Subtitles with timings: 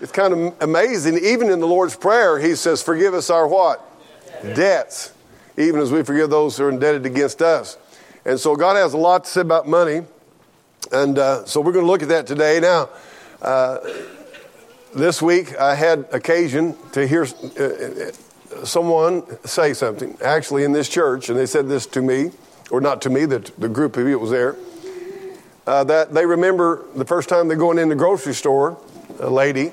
[0.00, 1.18] It's kind of amazing.
[1.24, 3.84] Even in the Lord's Prayer, He says, Forgive us our what?
[4.42, 5.12] Debts.
[5.56, 7.76] Even as we forgive those who are indebted against us.
[8.24, 10.02] And so God has a lot to say about money.
[10.92, 12.60] And uh, so we're going to look at that today.
[12.60, 12.90] Now,
[13.42, 13.78] uh,
[14.94, 18.12] this week I had occasion to hear uh,
[18.64, 22.30] someone say something, actually in this church, and they said this to me,
[22.70, 24.56] or not to me, the, the group of people was there,
[25.66, 28.78] uh, that they remember the first time they're going in the grocery store,
[29.20, 29.72] a lady,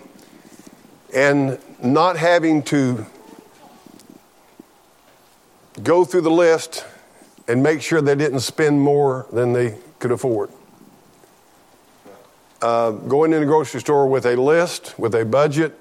[1.16, 3.06] and not having to
[5.82, 6.86] go through the list
[7.48, 10.50] and make sure they didn't spend more than they could afford.
[12.62, 15.78] Uh, going in the grocery store with a list, with a budget,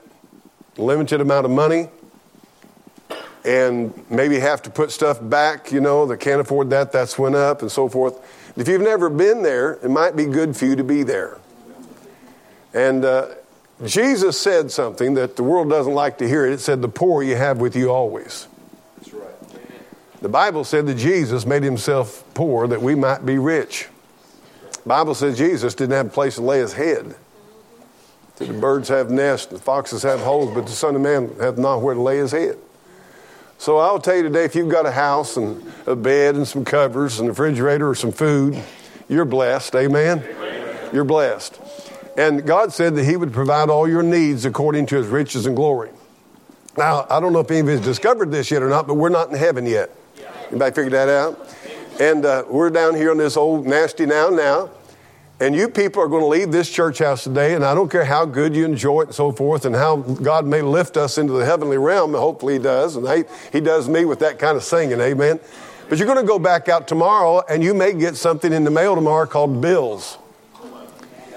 [0.77, 1.89] limited amount of money,
[3.45, 7.35] and maybe have to put stuff back, you know, that can't afford that, that's went
[7.35, 8.19] up, and so forth.
[8.57, 11.39] If you've never been there, it might be good for you to be there.
[12.73, 13.29] And uh,
[13.85, 16.47] Jesus said something that the world doesn't like to hear.
[16.47, 18.47] It said, The poor you have with you always.
[18.99, 19.35] That's right.
[20.21, 23.89] The Bible said that Jesus made himself poor that we might be rich.
[24.71, 27.17] The Bible says Jesus didn't have a place to lay his head.
[28.37, 31.83] The birds have nests, the foxes have holes, but the Son of Man hath not
[31.83, 32.59] where to lay his head.
[33.59, 36.65] So I'll tell you today if you've got a house and a bed and some
[36.65, 38.61] covers and a refrigerator or some food,
[39.09, 39.75] you're blessed.
[39.77, 40.19] Amen?
[40.19, 40.91] Amen.
[40.93, 41.61] You're blessed.
[42.17, 45.57] And God said that He would provide all your needs according to His riches and
[45.57, 45.91] glory.
[46.77, 48.95] Now, I don't know if any of you has discovered this yet or not, but
[48.95, 49.91] we're not in heaven yet.
[50.49, 51.57] Anybody figured that out?
[52.01, 54.71] And uh, we're down here on this old nasty now now.
[55.41, 58.05] And you people are going to leave this church house today, and I don't care
[58.05, 61.33] how good you enjoy it and so forth, and how God may lift us into
[61.33, 64.63] the heavenly realm, hopefully He does, and he, he does me with that kind of
[64.63, 65.41] singing, amen.
[65.89, 68.71] But you're going to go back out tomorrow, and you may get something in the
[68.71, 70.19] mail tomorrow called bills.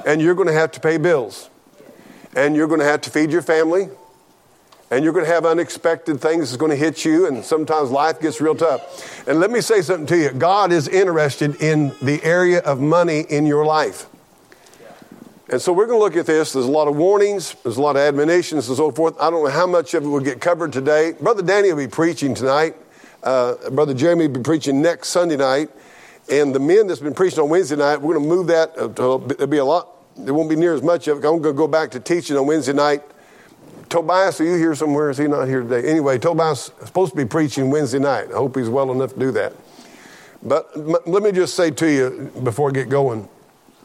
[0.07, 1.49] And you're going to have to pay bills.
[2.33, 3.89] And you're going to have to feed your family.
[4.89, 8.21] And you're going to have unexpected things that's going to hit you, and sometimes life
[8.21, 9.27] gets real tough.
[9.27, 13.19] And let me say something to you God is interested in the area of money
[13.19, 14.05] in your life.
[15.49, 16.53] And so we're going to look at this.
[16.53, 19.19] There's a lot of warnings, there's a lot of admonitions and so forth.
[19.19, 21.15] I don't know how much of it will get covered today.
[21.19, 22.75] Brother Danny will be preaching tonight.
[23.23, 25.69] Uh, Brother Jeremy will be preaching next Sunday night.
[26.29, 28.77] And the men that's been preaching on Wednesday night, we're going to move that.
[28.77, 31.27] Uh, there'll be a lot, there won't be near as much of it.
[31.27, 33.03] I'm going to go back to teaching on Wednesday night
[33.89, 35.09] Tobias, are you here somewhere?
[35.09, 35.87] Is he not here today?
[35.89, 38.27] Anyway, Tobias is supposed to be preaching Wednesday night.
[38.31, 39.53] I hope he's well enough to do that.
[40.43, 43.29] But m- let me just say to you before I get going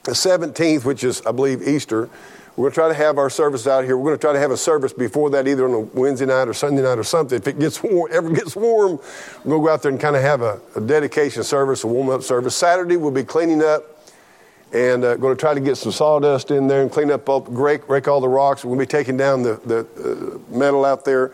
[0.03, 2.10] the 17th, which is, I believe, Easter,
[2.56, 3.97] we're going to try to have our service out here.
[3.97, 6.49] We're going to try to have a service before that, either on a Wednesday night
[6.49, 7.38] or Sunday night or something.
[7.38, 10.43] If it gets warm, ever gets warm, to go out there and kind of have
[10.43, 12.56] a, a dedication service, a warm up service.
[12.56, 13.84] Saturday, we'll be cleaning up
[14.72, 17.43] and uh, going to try to get some sawdust in there and clean up, all,
[17.43, 18.65] rake, rake all the rocks.
[18.65, 21.33] We'll be taking down the, the uh, metal out there.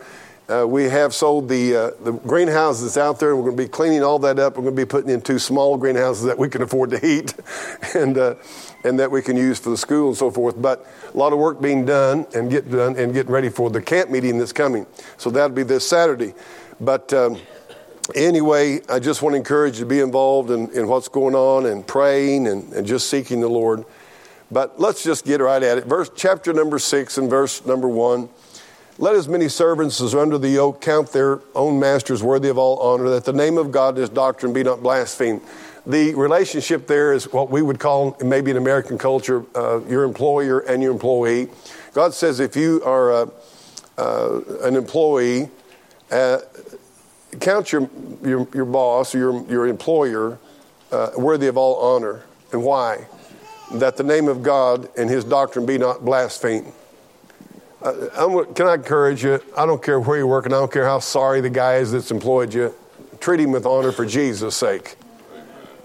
[0.49, 4.01] Uh, we have sold the, uh, the greenhouses out there, we're going to be cleaning
[4.01, 4.57] all that up.
[4.57, 7.35] We're going to be putting in two small greenhouses that we can afford to heat
[7.95, 8.33] and, uh,
[8.83, 10.59] and that we can use for the school and so forth.
[10.59, 13.79] But a lot of work being done and get done and getting ready for the
[13.79, 14.87] camp meeting that's coming.
[15.17, 16.33] So that'll be this Saturday.
[16.81, 17.37] But um,
[18.15, 21.65] anyway, I just want to encourage you to be involved in, in what's going on
[21.65, 23.85] and praying and, and just seeking the Lord.
[24.51, 25.85] But let's just get right at it.
[25.85, 28.29] Verse chapter number six and verse number one.
[28.97, 32.57] Let as many servants as are under the yoke count their own masters worthy of
[32.57, 35.41] all honor, that the name of God and his doctrine be not blasphemed.
[35.85, 40.59] The relationship there is what we would call, maybe in American culture, uh, your employer
[40.59, 41.47] and your employee.
[41.93, 43.25] God says if you are uh,
[43.97, 45.49] uh, an employee,
[46.11, 46.39] uh,
[47.39, 47.89] count your,
[48.23, 50.39] your, your boss or your, your employer
[50.91, 52.23] uh, worthy of all honor.
[52.51, 53.07] And why?
[53.73, 56.73] That the name of God and his doctrine be not blasphemed.
[57.81, 59.39] Uh, can I encourage you?
[59.55, 60.51] I don't care where you're working.
[60.51, 62.73] I don't care how sorry the guy is that's employed you.
[63.19, 64.95] Treat him with honor for Jesus' sake.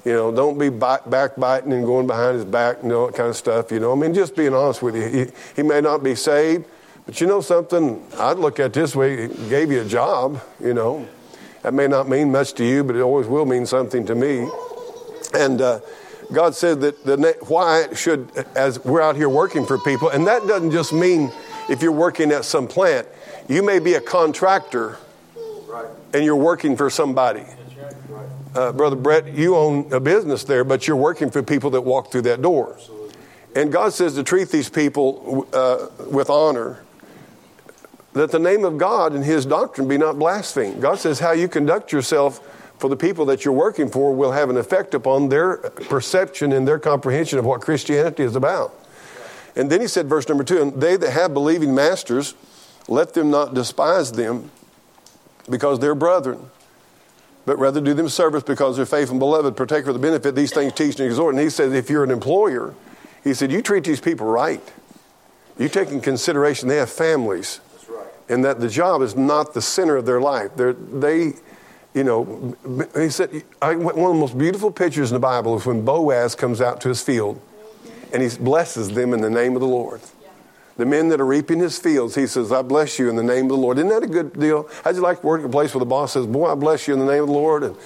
[0.05, 3.37] You know, don't be backbiting and going behind his back and all that kind of
[3.37, 3.71] stuff.
[3.71, 5.09] You know, I mean, just being honest with you.
[5.09, 5.27] He,
[5.57, 6.67] he may not be saved,
[7.07, 8.05] but you know something?
[8.19, 9.29] I'd look at this way.
[9.29, 11.09] He gave you a job, you know.
[11.65, 14.47] That may not mean much to you, but it always will mean something to me.
[15.33, 15.81] And uh,
[16.31, 20.47] God said that the why should, as we're out here working for people, and that
[20.47, 21.33] doesn't just mean
[21.71, 23.09] if you're working at some plant.
[23.49, 24.99] You may be a contractor,
[26.13, 27.45] and you're working for somebody.
[28.55, 32.13] Uh, Brother Brett, you own a business there, but you're working for people that walk
[32.13, 32.79] through that door.
[33.57, 36.84] And God says to treat these people uh, with honor
[38.15, 40.81] that the name of God and His doctrine be not blasphemed.
[40.81, 42.41] God says how you conduct yourself
[42.79, 46.67] for the people that you're working for will have an effect upon their perception and
[46.67, 48.75] their comprehension of what Christianity is about.
[49.57, 52.35] And then he said, verse number two, and they that have believing masters,
[52.89, 54.51] let them not despise them
[55.49, 56.51] because they're brethren,
[57.47, 60.35] but rather do them service because they're faithful and beloved, partake of the benefit.
[60.35, 61.35] These things teach and exhort.
[61.35, 62.75] And he said, if you're an employer,
[63.23, 64.63] he said, you treat these people right.
[65.59, 67.61] You take in consideration they have families.
[68.29, 70.53] And that the job is not the center of their life.
[70.57, 71.35] They're, they,
[71.93, 72.57] you know,
[72.97, 76.35] he said, I, one of the most beautiful pictures in the Bible is when Boaz
[76.35, 77.41] comes out to his field
[78.13, 80.01] and he blesses them in the name of the Lord.
[80.77, 83.45] The men that are reaping his fields, he says, I bless you in the name
[83.45, 83.79] of the Lord.
[83.79, 84.69] Isn't that a good deal?
[84.83, 86.95] How'd you like to work a place where the boss says, Boy, I bless you
[86.95, 87.77] in the name of the Lord, and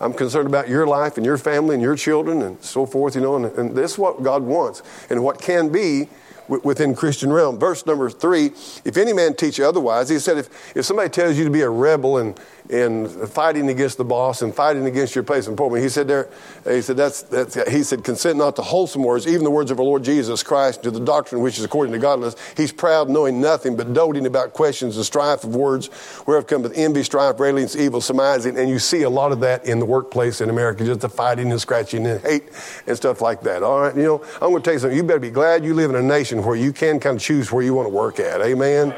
[0.00, 3.20] I'm concerned about your life and your family and your children and so forth, you
[3.20, 4.82] know, and, and this is what God wants.
[5.10, 6.08] And what can be
[6.48, 7.58] within Christian realm.
[7.58, 8.46] Verse number three,
[8.84, 11.60] if any man teach you otherwise, he said, if, if somebody tells you to be
[11.60, 12.38] a rebel and
[12.70, 15.82] and fighting against the boss and fighting against your place in employment.
[15.82, 16.28] He said there,
[16.64, 19.78] he said that's, that's he said consent not to wholesome words, even the words of
[19.78, 22.36] our Lord Jesus Christ, to the doctrine which is according to godliness.
[22.56, 25.88] He's proud, knowing nothing, but doting about questions and strife of words,
[26.26, 29.78] whereof cometh envy, strife, railings, evil, surmising, and you see a lot of that in
[29.78, 32.44] the workplace in America, just the fighting and scratching and hate
[32.86, 33.62] and stuff like that.
[33.62, 34.96] All right, you know, I'm going to tell you something.
[34.96, 37.50] You better be glad you live in a nation where you can kind of choose
[37.50, 38.40] where you want to work at.
[38.42, 38.94] Amen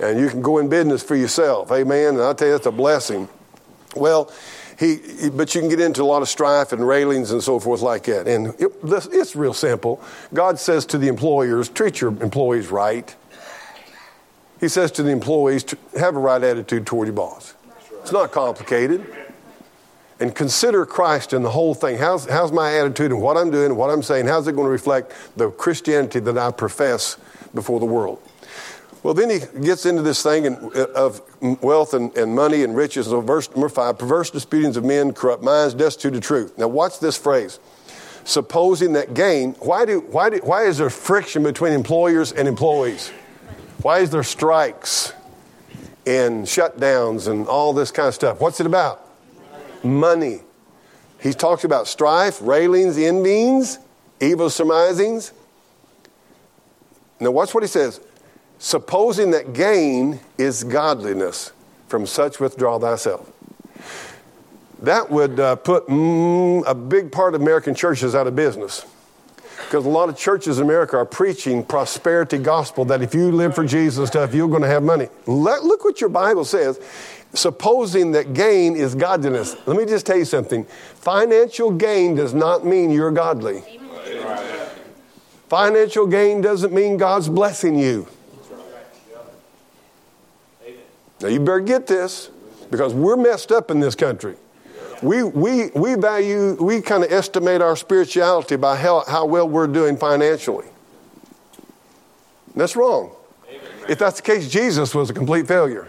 [0.00, 1.72] and you can go in business for yourself.
[1.72, 2.14] Amen.
[2.14, 3.28] And I tell you, that's a blessing.
[3.94, 4.30] Well,
[4.78, 7.80] he, but you can get into a lot of strife and railings and so forth
[7.80, 8.28] like that.
[8.28, 10.02] And it, it's real simple.
[10.34, 13.14] God says to the employers, treat your employees right.
[14.60, 15.64] He says to the employees,
[15.98, 17.54] have a right attitude toward your boss.
[18.02, 19.04] It's not complicated.
[20.18, 21.98] And consider Christ in the whole thing.
[21.98, 24.26] How's, how's my attitude and what I'm doing and what I'm saying?
[24.26, 27.18] How's it going to reflect the Christianity that I profess
[27.54, 28.22] before the world?
[29.02, 31.20] Well, then he gets into this thing uh, of
[31.62, 33.06] wealth and, and money and riches.
[33.06, 36.58] So, verse number five perverse disputings of men, corrupt minds, destitute of truth.
[36.58, 37.60] Now, watch this phrase.
[38.24, 43.12] Supposing that gain, why, do, why, do, why is there friction between employers and employees?
[43.82, 45.12] Why is there strikes
[46.04, 48.40] and shutdowns and all this kind of stuff?
[48.40, 49.06] What's it about?
[49.84, 50.40] Money.
[51.20, 53.78] He talks about strife, railings, envyings,
[54.20, 55.32] evil surmisings.
[57.20, 58.00] Now, watch what he says
[58.66, 61.52] supposing that gain is godliness,
[61.86, 63.30] from such withdraw thyself.
[64.82, 68.84] That would uh, put mm, a big part of American churches out of business.
[69.58, 73.54] Because a lot of churches in America are preaching prosperity gospel that if you live
[73.54, 75.06] for Jesus and stuff, you're going to have money.
[75.26, 76.80] Let, look what your Bible says.
[77.34, 79.54] Supposing that gain is godliness.
[79.66, 80.64] Let me just tell you something.
[80.64, 83.62] Financial gain does not mean you're godly.
[85.48, 88.08] Financial gain doesn't mean God's blessing you.
[91.20, 92.30] Now, you better get this
[92.70, 94.36] because we're messed up in this country.
[95.02, 99.66] We, we, we value, we kind of estimate our spirituality by how, how well we're
[99.66, 100.66] doing financially.
[102.54, 103.12] That's wrong.
[103.48, 103.60] Amen.
[103.88, 105.88] If that's the case, Jesus was a complete failure.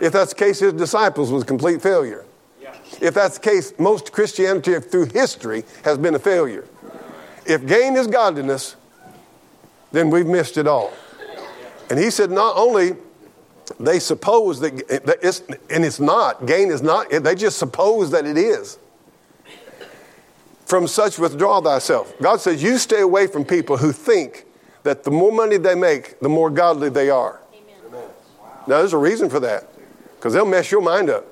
[0.00, 2.24] If that's the case, his disciples was a complete failure.
[2.62, 2.74] Yeah.
[3.00, 6.66] If that's the case, most Christianity through history has been a failure.
[7.44, 8.76] If gain is godliness,
[9.92, 10.92] then we've missed it all.
[11.90, 12.92] And he said, not only
[13.78, 14.82] they suppose that
[15.22, 16.46] it's, and it's not.
[16.46, 17.10] Gain is not.
[17.10, 18.78] They just suppose that it is.
[20.66, 22.12] From such withdraw thyself.
[22.20, 24.44] God says, you stay away from people who think
[24.82, 27.40] that the more money they make, the more godly they are.
[27.52, 28.02] Amen.
[28.66, 29.66] Now, there's a reason for that
[30.16, 31.26] because they'll mess your mind up.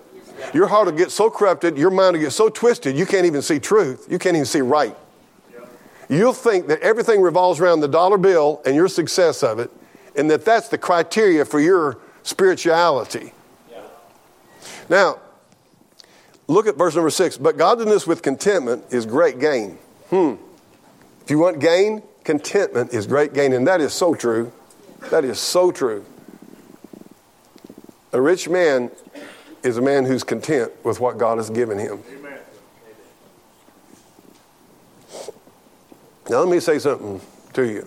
[0.52, 3.42] Your heart will get so corrupted, your mind will get so twisted, you can't even
[3.42, 4.06] see truth.
[4.10, 4.96] You can't even see right.
[6.08, 9.70] You'll think that everything revolves around the dollar bill and your success of it,
[10.14, 13.32] and that that's the criteria for your spirituality.
[13.70, 13.82] Yeah.
[14.88, 15.20] Now,
[16.48, 17.38] look at verse number six.
[17.38, 19.78] But godliness with contentment is great gain.
[20.10, 20.34] Hmm.
[21.22, 23.52] If you want gain, contentment is great gain.
[23.52, 24.52] And that is so true.
[25.10, 26.04] That is so true.
[28.12, 28.90] A rich man
[29.62, 32.02] is a man who's content with what God has given him.
[32.12, 32.38] Amen.
[36.28, 37.20] Now, let me say something
[37.52, 37.86] to you.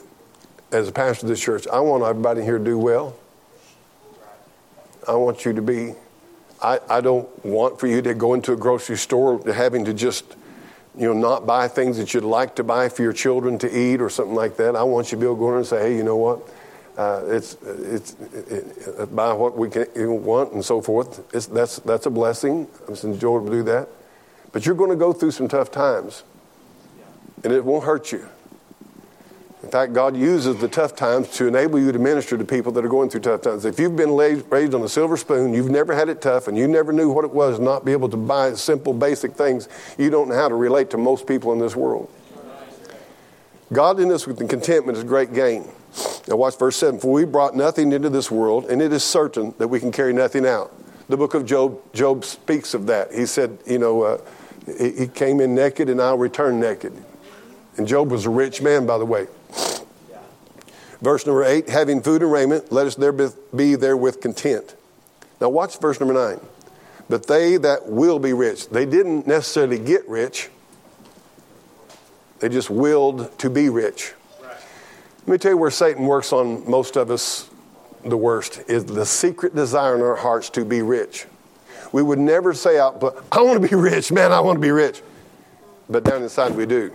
[0.71, 3.15] As a pastor of this church, I want everybody here to do well.
[5.09, 5.95] I want you to be,
[6.61, 10.23] I, I don't want for you to go into a grocery store having to just,
[10.95, 14.01] you know, not buy things that you'd like to buy for your children to eat
[14.01, 14.75] or something like that.
[14.75, 16.47] I want you to be able to go in and say, hey, you know what?
[16.95, 19.87] Uh, it's it's it, it, buy what we can,
[20.23, 21.23] want and so forth.
[21.33, 22.67] It's, that's that's a blessing.
[22.89, 23.87] It's enjoyable to do that.
[24.51, 26.23] But you're going to go through some tough times,
[27.43, 28.27] and it won't hurt you.
[29.69, 32.83] In fact, God uses the tough times to enable you to minister to people that
[32.83, 33.65] are going through tough times.
[33.65, 36.67] If you've been raised on a silver spoon, you've never had it tough, and you
[36.67, 40.29] never knew what it was not be able to buy simple, basic things, you don't
[40.29, 42.11] know how to relate to most people in this world.
[43.71, 45.67] Godliness with contentment is great gain.
[46.27, 46.99] Now, watch verse 7.
[46.99, 50.13] For we brought nothing into this world, and it is certain that we can carry
[50.13, 50.73] nothing out.
[51.09, 53.13] The book of Job, Job speaks of that.
[53.13, 54.21] He said, you know, uh,
[54.65, 56.91] he, he came in naked, and I'll return naked.
[57.79, 59.27] And Job was a rich man, by the way.
[61.01, 64.75] Verse number 8 having food and raiment, let us there be there with content.
[65.39, 66.41] Now, watch verse number 9.
[67.07, 70.49] But they that will be rich, they didn't necessarily get rich,
[72.39, 74.13] they just willed to be rich.
[75.19, 77.49] Let me tell you where Satan works on most of us
[78.03, 81.27] the worst is the secret desire in our hearts to be rich.
[81.93, 84.61] We would never say out, but I want to be rich, man, I want to
[84.61, 85.01] be rich.
[85.89, 86.93] But down inside we do.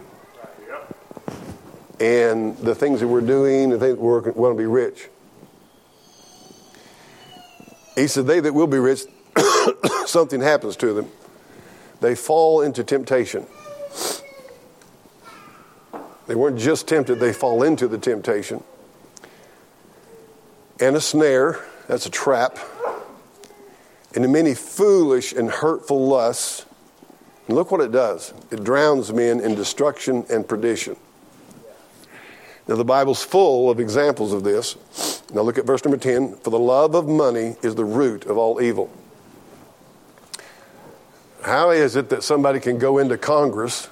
[2.00, 5.08] And the things that we're doing, the things we want to be rich.
[7.94, 9.02] He said, They that will be rich,
[10.06, 11.10] something happens to them.
[12.00, 13.46] They fall into temptation.
[16.26, 18.64] They weren't just tempted, they fall into the temptation.
[20.80, 22.58] And a snare, that's a trap,
[24.14, 26.66] into many foolish and hurtful lusts.
[27.46, 30.96] And look what it does it drowns men in destruction and perdition.
[32.66, 34.76] Now, the Bible's full of examples of this.
[35.32, 36.36] Now, look at verse number 10.
[36.36, 38.90] For the love of money is the root of all evil.
[41.42, 43.88] How is it that somebody can go into Congress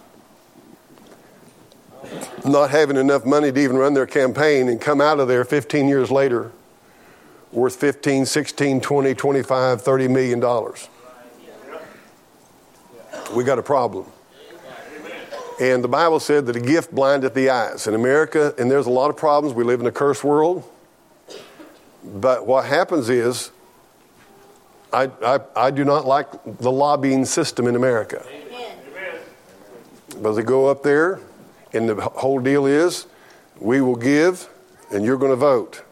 [2.47, 5.87] not having enough money to even run their campaign and come out of there 15
[5.87, 6.51] years later
[7.53, 10.89] worth 15, 16, 20, 25, 30 million dollars?
[13.35, 14.07] We got a problem.
[15.61, 17.87] And the Bible said that a gift blindeth the eyes.
[17.87, 20.65] In America, and there's a lot of problems, we live in a cursed world.
[22.05, 23.51] But what happens is,
[24.93, 26.27] I, I, I do not like
[26.59, 28.25] the lobbying system in America.
[28.29, 28.77] Amen.
[30.21, 31.21] But they go up there,
[31.73, 33.07] and the whole deal is
[33.59, 34.49] we will give,
[34.91, 35.83] and you're going to vote.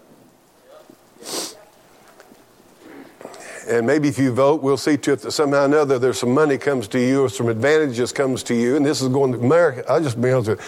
[3.70, 6.34] And maybe if you vote, we'll see to it that somehow or another there's some
[6.34, 8.74] money comes to you or some advantages comes to you.
[8.74, 9.84] And this is going to America.
[9.88, 10.66] I'll just be honest with you.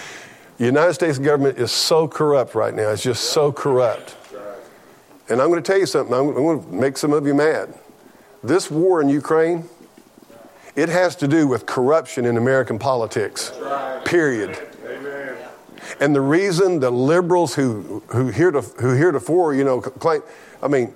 [0.58, 2.90] The United States government is so corrupt right now.
[2.90, 4.16] It's just so corrupt.
[5.28, 6.14] And I'm going to tell you something.
[6.14, 7.74] I'm going to make some of you mad.
[8.44, 9.68] This war in Ukraine,
[10.76, 13.52] it has to do with corruption in American politics.
[14.04, 14.56] Period.
[15.98, 18.02] And the reason the liberals who
[18.34, 20.22] here to, who heretofore, who heretofore you know claim,
[20.62, 20.94] I mean,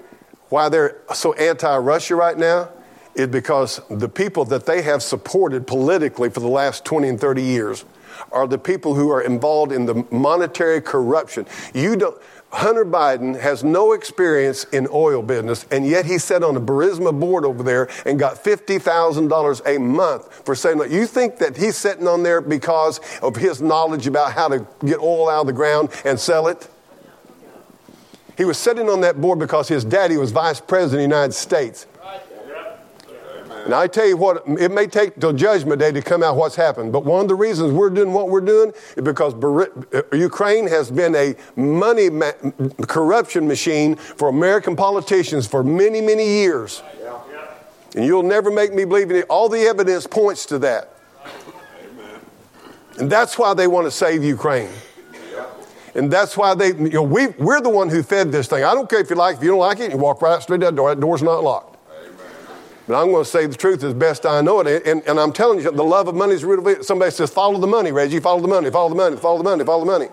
[0.49, 2.71] why they're so anti-Russia right now
[3.15, 7.43] is because the people that they have supported politically for the last 20 and 30
[7.43, 7.85] years
[8.33, 11.47] are the people who are involved in the monetary corruption.
[11.75, 12.17] You don't
[12.53, 17.19] Hunter Biden has no experience in oil business, and yet he sat on a Burisma
[17.19, 20.91] board over there and got $50,000 a month for saying, that.
[20.91, 25.00] You think that he's sitting on there because of his knowledge about how to get
[25.00, 26.69] oil out of the ground and sell it?
[28.37, 31.33] He was sitting on that board because his daddy was vice president of the United
[31.33, 31.87] States.
[33.64, 36.55] And I tell you what, it may take till Judgment Day to come out what's
[36.55, 36.93] happened.
[36.93, 40.88] But one of the reasons we're doing what we're doing is because uh, Ukraine has
[40.88, 42.31] been a money ma-
[42.87, 46.81] corruption machine for American politicians for many, many years.
[47.97, 49.26] And you'll never make me believe in it.
[49.28, 50.93] All the evidence points to that.
[52.99, 54.71] And that's why they want to save Ukraine.
[55.97, 58.62] And that's why they, you know, we, we're the one who fed this thing.
[58.62, 59.38] I don't care if you like it.
[59.38, 60.95] If you don't like it, you walk right straight out the door.
[60.95, 61.79] That door's not locked.
[62.87, 64.87] But I'm going to say the truth as best I know it.
[64.87, 66.85] And, and I'm telling you, the love of money is the root of it.
[66.85, 68.21] Somebody says, follow the money, Reggie.
[68.21, 70.09] Follow the money, follow the money, follow the money, follow the money.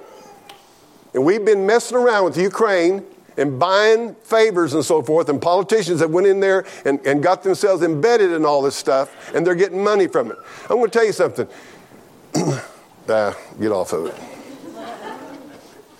[1.13, 5.99] And we've been messing around with Ukraine and buying favors and so forth, and politicians
[5.99, 9.55] that went in there and, and got themselves embedded in all this stuff, and they're
[9.55, 10.37] getting money from it.
[10.63, 11.47] I'm going to tell you something.
[13.09, 14.32] ah, get off of it.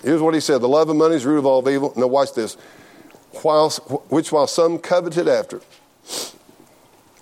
[0.04, 1.94] Here's what he said The love of money is root of all evil.
[1.96, 2.58] Now, watch this.
[3.44, 3.80] Whilst,
[4.12, 5.62] which while some coveted after,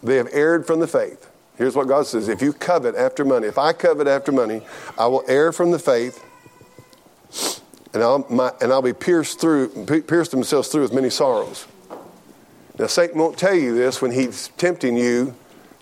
[0.03, 1.29] they have erred from the faith.
[1.57, 4.61] Here's what God says If you covet after money, if I covet after money,
[4.97, 6.23] I will err from the faith,
[7.93, 11.67] and I'll, my, and I'll be pierced through, pierced themselves through with many sorrows.
[12.79, 15.35] Now, Satan won't tell you this when he's tempting you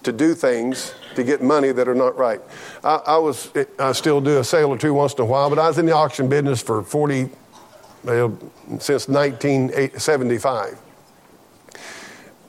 [0.04, 2.42] to do things to get money that are not right.
[2.84, 5.60] I, I was, I still do a sale or two once in a while, but
[5.60, 7.30] I was in the auction business for 40,
[8.04, 8.38] well,
[8.80, 10.80] since 1975.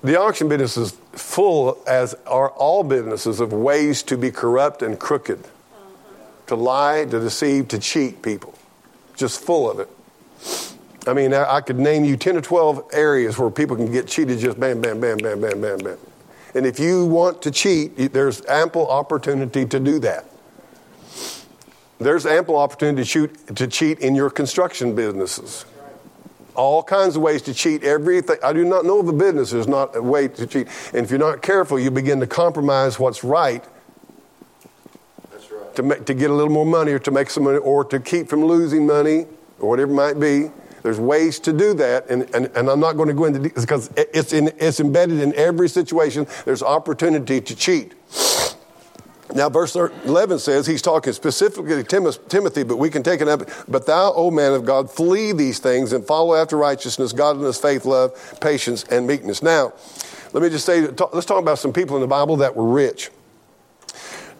[0.02, 4.98] The auction business is full, as are all businesses, of ways to be corrupt and
[4.98, 5.46] crooked,
[6.46, 8.54] to lie, to deceive, to cheat people.
[9.14, 9.88] Just full of it.
[11.06, 14.38] I mean, I could name you 10 or 12 areas where people can get cheated
[14.38, 15.98] just bam, bam, bam, bam, bam, bam, bam.
[16.54, 20.24] And if you want to cheat, there's ample opportunity to do that.
[21.98, 25.64] there's ample opportunity to, shoot, to cheat in your construction businesses.
[26.56, 28.36] All kinds of ways to cheat everything.
[28.42, 30.66] I do not know of a business there's not a way to cheat.
[30.92, 33.64] And if you're not careful, you begin to compromise what's right,
[35.32, 35.74] right.
[35.76, 38.00] To, make, to get a little more money or to make some money or to
[38.00, 39.26] keep from losing money
[39.60, 40.50] or whatever it might be.
[40.82, 43.90] There's ways to do that, and, and, and I'm not going to go into because
[43.96, 46.26] it's, in, it's embedded in every situation.
[46.44, 47.94] There's opportunity to cheat.
[49.34, 53.48] Now, verse 11 says, he's talking specifically to Timothy, but we can take it up.
[53.68, 57.84] But thou, O man of God, flee these things and follow after righteousness, godliness, faith,
[57.84, 59.42] love, patience, and meekness.
[59.42, 59.72] Now,
[60.32, 63.10] let me just say, let's talk about some people in the Bible that were rich.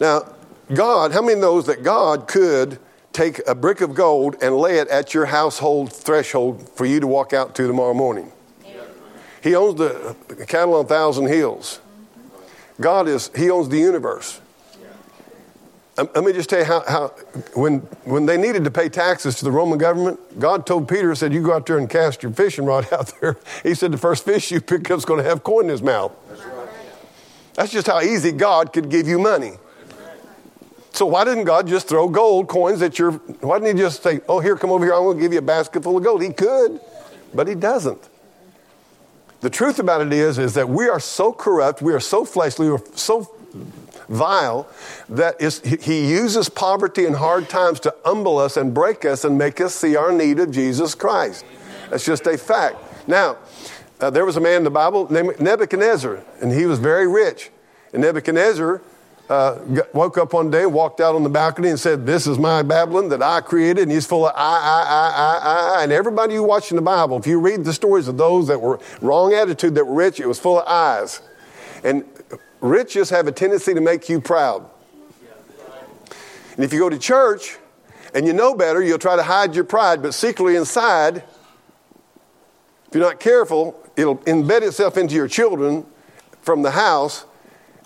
[0.01, 0.23] Now,
[0.73, 2.79] God, how many knows that God could
[3.21, 7.07] take a brick of gold and lay it at your household threshold for you to
[7.07, 8.33] walk out to tomorrow morning?
[9.43, 10.17] He owns the
[10.49, 11.81] cattle on a thousand hills.
[12.81, 14.41] God is, He owns the universe.
[15.99, 17.09] Um, let me just tell you how, how,
[17.55, 21.35] when, when they needed to pay taxes to the Roman government, God told Peter, said,
[21.35, 23.37] You go out there and cast your fishing rod out there.
[23.63, 25.83] He said, The first fish you pick up is going to have coin in his
[25.83, 26.13] mouth.
[26.29, 26.69] That's, right.
[27.55, 29.53] That's just how easy God could give you money.
[30.93, 34.21] So why didn't God just throw gold coins at your, why didn't he just say,
[34.29, 36.23] Oh, here, come over here, I'm going to give you a basket full of gold?
[36.23, 36.81] He could,
[37.33, 38.09] but he doesn't.
[39.41, 42.69] The truth about it is, is that we are so corrupt, we are so fleshly,
[42.69, 43.31] we are so
[44.09, 44.69] vile
[45.09, 49.39] that is, he uses poverty and hard times to humble us and break us and
[49.39, 51.45] make us see our need of Jesus Christ.
[51.89, 52.77] That's just a fact.
[53.09, 53.39] Now,
[54.01, 57.51] uh, there was a man in the Bible named Nebuchadnezzar, and he was very rich.
[57.93, 58.83] And Nebuchadnezzar
[59.31, 62.63] uh, woke up one day, walked out on the balcony, and said, This is my
[62.63, 63.85] Babylon that I created.
[63.85, 65.83] And he's full of I, I, I, I, I.
[65.85, 68.61] And everybody you watch in the Bible, if you read the stories of those that
[68.61, 71.23] were wrong attitude, that were rich, it was full of eyes.
[71.85, 72.05] And
[72.61, 74.69] riches have a tendency to make you proud.
[76.57, 77.57] And if you go to church
[78.13, 81.19] and you know better, you'll try to hide your pride, but secretly inside,
[82.89, 85.87] if you're not careful, it'll embed itself into your children
[86.43, 87.27] from the house,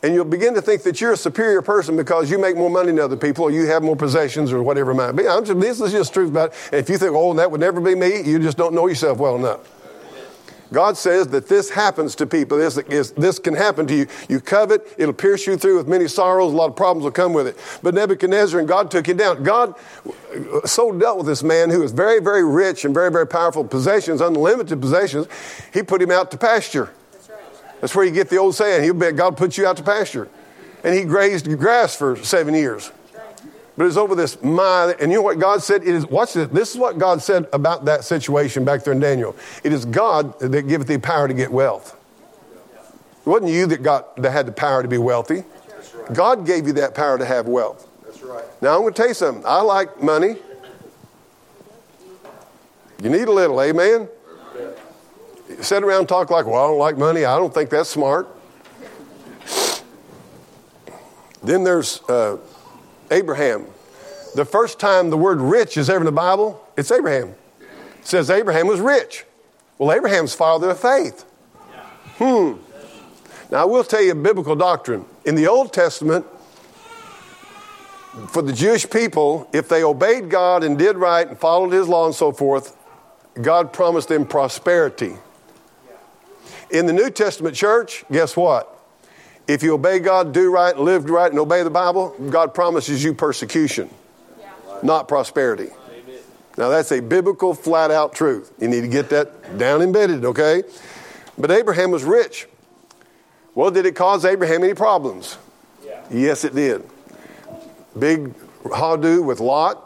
[0.04, 2.88] and you'll begin to think that you're a superior person because you make more money
[2.88, 5.22] than other people, or you have more possessions, or whatever it might be.
[5.22, 6.68] Just, this is just truth about it.
[6.72, 9.16] And if you think, oh, that would never be me, you just don't know yourself
[9.16, 9.60] well enough.
[10.74, 12.58] God says that this happens to people.
[12.58, 14.06] This, is, this can happen to you.
[14.28, 16.52] You covet, it'll pierce you through with many sorrows.
[16.52, 17.56] A lot of problems will come with it.
[17.82, 19.42] But Nebuchadnezzar and God took him down.
[19.42, 23.26] God uh, so dealt with this man who was very, very rich and very, very
[23.26, 25.28] powerful possessions, unlimited possessions.
[25.72, 26.92] He put him out to pasture.
[27.84, 30.26] That's, where you get the old saying, He'll bet God put you out to pasture.
[30.82, 32.90] And he grazed grass for seven years.
[33.76, 34.96] But it's over this mind.
[35.00, 35.82] And you know what God said?
[35.82, 36.48] It is, watch this.
[36.48, 39.36] This is what God said about that situation back there in Daniel.
[39.62, 41.94] It is God that giveth thee power to get wealth.
[43.26, 45.44] It wasn't you that got that had the power to be wealthy.
[45.94, 46.14] Right.
[46.14, 47.86] God gave you that power to have wealth.
[48.06, 48.44] That's right.
[48.62, 49.44] Now I'm going to tell you something.
[49.44, 50.36] I like money.
[53.02, 54.08] You need a little, amen?
[55.60, 57.24] Sit around and talk like, well, I don't like money.
[57.24, 58.28] I don't think that's smart.
[61.42, 62.38] Then there's uh,
[63.10, 63.66] Abraham.
[64.34, 67.34] The first time the word rich is ever in the Bible, it's Abraham.
[67.60, 69.24] It says Abraham was rich.
[69.78, 71.24] Well, Abraham's father of faith.
[72.18, 72.54] Hmm.
[73.50, 75.04] Now, I will tell you a biblical doctrine.
[75.24, 76.26] In the Old Testament,
[78.28, 82.06] for the Jewish people, if they obeyed God and did right and followed His law
[82.06, 82.76] and so forth,
[83.40, 85.14] God promised them prosperity.
[86.70, 88.70] In the New Testament church, guess what?
[89.46, 93.12] If you obey God, do right, live right, and obey the Bible, God promises you
[93.12, 93.90] persecution,
[94.40, 94.50] yeah.
[94.82, 95.68] not prosperity.
[95.90, 96.20] Amen.
[96.56, 98.52] Now, that's a biblical, flat out truth.
[98.58, 100.62] You need to get that down embedded, okay?
[101.36, 102.48] But Abraham was rich.
[103.54, 105.36] Well, did it cause Abraham any problems?
[105.84, 106.02] Yeah.
[106.10, 106.82] Yes, it did.
[107.98, 109.82] Big hado with Lot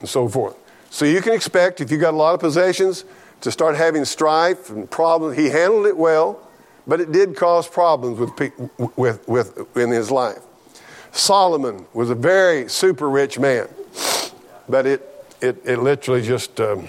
[0.00, 0.56] and so forth.
[0.90, 3.04] So you can expect, if you got a lot of possessions,
[3.40, 5.36] to start having strife and problems.
[5.36, 6.44] He handled it well.
[6.86, 10.38] But it did cause problems with, with, with, in his life.
[11.12, 13.68] Solomon was a very super rich man,
[14.70, 15.06] but it,
[15.42, 16.88] it, it literally just, um,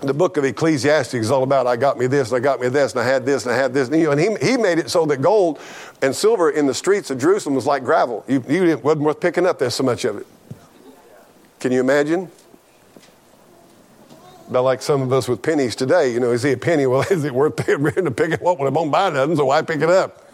[0.00, 2.68] the book of Ecclesiastes is all about I got me this, and I got me
[2.70, 3.86] this, and I had this, and I had this.
[3.86, 5.60] And, you know, and he, he made it so that gold
[6.02, 8.24] and silver in the streets of Jerusalem was like gravel.
[8.26, 10.26] You, you wasn't worth picking up, there's so much of it.
[11.60, 12.32] Can you imagine?
[14.50, 16.86] But like some of us with pennies today, you know, is he a penny?
[16.90, 19.44] Well, is it worth paying to pick it up when I won't buy nothing, so
[19.44, 20.28] why pick it up?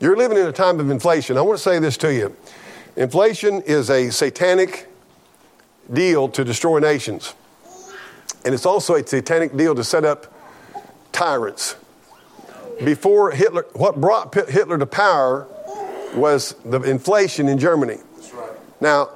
[0.00, 1.38] You're living in a time of inflation.
[1.38, 2.34] I want to say this to you.
[2.96, 4.88] Inflation is a satanic
[5.92, 7.34] deal to destroy nations.
[8.44, 10.32] And it's also a satanic deal to set up
[11.12, 11.76] tyrants.
[12.84, 15.46] Before Hitler, what brought Hitler to power
[16.14, 17.98] was the inflation in Germany.
[18.80, 19.10] Now,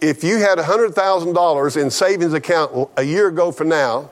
[0.00, 4.10] if you had $100,000 in savings account a year ago from now,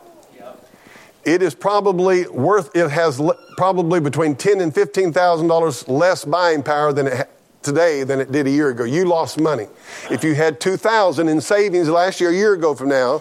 [1.25, 3.21] it is probably worth, it has
[3.57, 7.25] probably between ten and $15,000 less buying power than it ha-
[7.63, 8.85] today than it did a year ago.
[8.85, 9.67] You lost money.
[10.11, 13.21] If you had 2000 in savings last year, a year ago from now,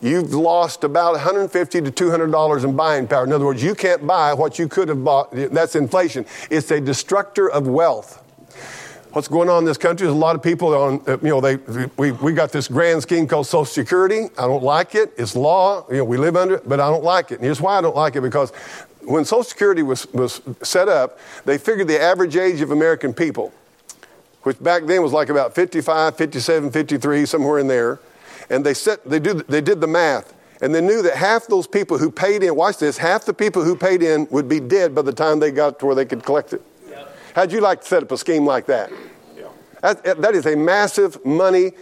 [0.00, 3.24] you've lost about 150 to 200 dollars in buying power.
[3.24, 5.32] In other words, you can't buy what you could have bought.
[5.32, 6.26] That's inflation.
[6.50, 8.19] It's a destructor of wealth.
[9.12, 11.40] What's going on in this country is a lot of people on, uh, you know,
[11.40, 11.56] they,
[11.96, 14.28] we, we got this grand scheme called Social Security.
[14.38, 15.12] I don't like it.
[15.18, 15.84] It's law.
[15.90, 17.36] You know, we live under it, but I don't like it.
[17.36, 18.52] And here's why I don't like it because
[19.02, 23.52] when Social Security was, was set up, they figured the average age of American people,
[24.44, 27.98] which back then was like about 55, 57, 53, somewhere in there.
[28.48, 30.34] And they, set, they, do, they did the math.
[30.62, 33.64] And they knew that half those people who paid in, watch this, half the people
[33.64, 36.22] who paid in would be dead by the time they got to where they could
[36.22, 36.62] collect it.
[37.34, 38.90] How'd you like to set up a scheme like that?
[39.36, 39.48] Yeah.
[39.82, 41.72] That, that is a massive money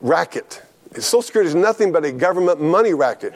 [0.00, 0.62] racket.
[0.94, 3.34] Social Security is nothing but a government money racket.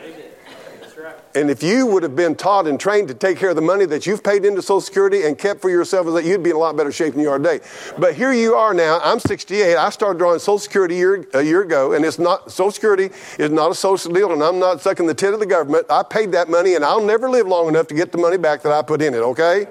[1.35, 3.85] And if you would have been taught and trained to take care of the money
[3.87, 6.77] that you've paid into Social Security and kept for yourself, you'd be in a lot
[6.77, 7.61] better shape than you are today.
[7.99, 9.01] But here you are now.
[9.05, 9.77] I'm 68.
[9.77, 13.11] I started drawing Social Security a year, a year ago, and it's not Social Security
[13.39, 15.87] is not a social deal, and I'm not sucking the tit of the government.
[15.91, 18.63] I paid that money, and I'll never live long enough to get the money back
[18.63, 19.19] that I put in it.
[19.19, 19.69] Okay.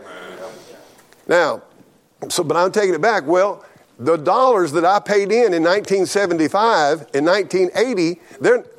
[1.27, 1.63] Now,
[2.29, 3.25] so, but I'm taking it back.
[3.25, 3.63] Well,
[3.99, 8.21] the dollars that I paid in in 1975 and 1980,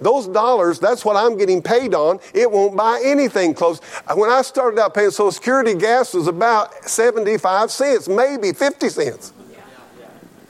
[0.01, 2.21] those dollars, that's what I'm getting paid on.
[2.35, 3.81] It won't buy anything close.
[4.07, 8.89] Uh, when I started out paying Social Security, gas was about 75 cents, maybe 50
[8.89, 9.33] cents.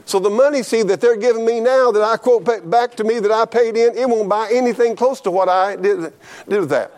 [0.04, 3.18] So the money, see, that they're giving me now that I quote back to me
[3.20, 6.12] that I paid in, it won't buy anything close to what I did,
[6.48, 6.97] did with that.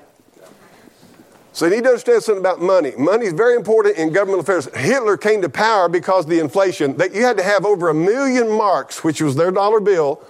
[1.53, 2.93] So you need to understand something about money.
[2.97, 4.69] Money is very important in government affairs.
[4.75, 6.97] Hitler came to power because of the inflation.
[6.97, 10.23] That you had to have over a million marks, which was their dollar bill,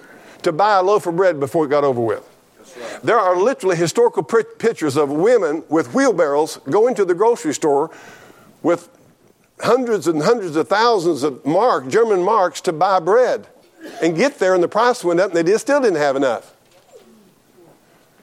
[0.42, 2.26] to buy a loaf of bread before it got over with.
[3.02, 7.90] There are literally historical pictures of women with wheelbarrows going to the grocery store
[8.62, 8.88] with
[9.60, 13.46] hundreds and hundreds of thousands of mark, German marks to buy bread
[14.02, 16.54] and get there, and the price went up, and they still didn't have enough.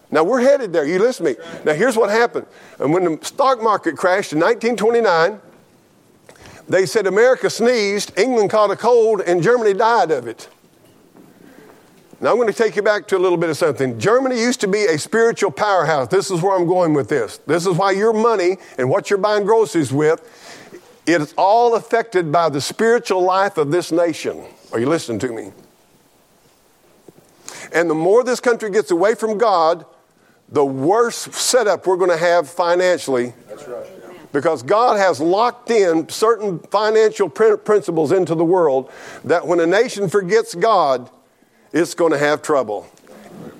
[0.09, 0.85] Now we're headed there.
[0.85, 1.37] You listen to me.
[1.65, 2.47] Now here's what happened.
[2.79, 5.41] And when the stock market crashed in 1929,
[6.69, 10.49] they said America sneezed, England caught a cold, and Germany died of it.
[12.19, 13.99] Now I'm going to take you back to a little bit of something.
[13.99, 16.07] Germany used to be a spiritual powerhouse.
[16.07, 17.37] This is where I'm going with this.
[17.45, 20.21] This is why your money and what you're buying groceries with,
[21.05, 24.43] it's all affected by the spiritual life of this nation.
[24.73, 25.51] Are you listening to me?
[27.71, 29.85] And the more this country gets away from God,
[30.49, 33.33] the worst setup we're going to have financially.
[33.47, 33.85] That's right.
[34.31, 38.91] Because God has locked in certain financial principles into the world
[39.23, 41.09] that when a nation forgets God,
[41.71, 42.87] it's going to have trouble.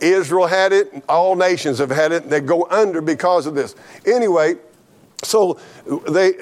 [0.01, 3.75] Israel had it, all nations have had it, they go under because of this.
[4.05, 4.55] Anyway,
[5.23, 5.59] so
[6.09, 6.33] they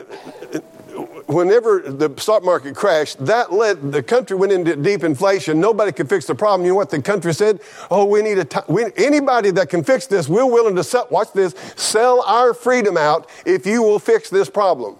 [1.27, 5.59] whenever the stock market crashed, that led the country went into deep inflation.
[5.59, 6.65] Nobody could fix the problem.
[6.65, 7.61] You know what the country said?
[7.89, 10.27] Oh, we need a t- we, anybody that can fix this.
[10.27, 11.07] We're willing to sell.
[11.09, 11.55] Watch this.
[11.75, 14.97] Sell our freedom out if you will fix this problem.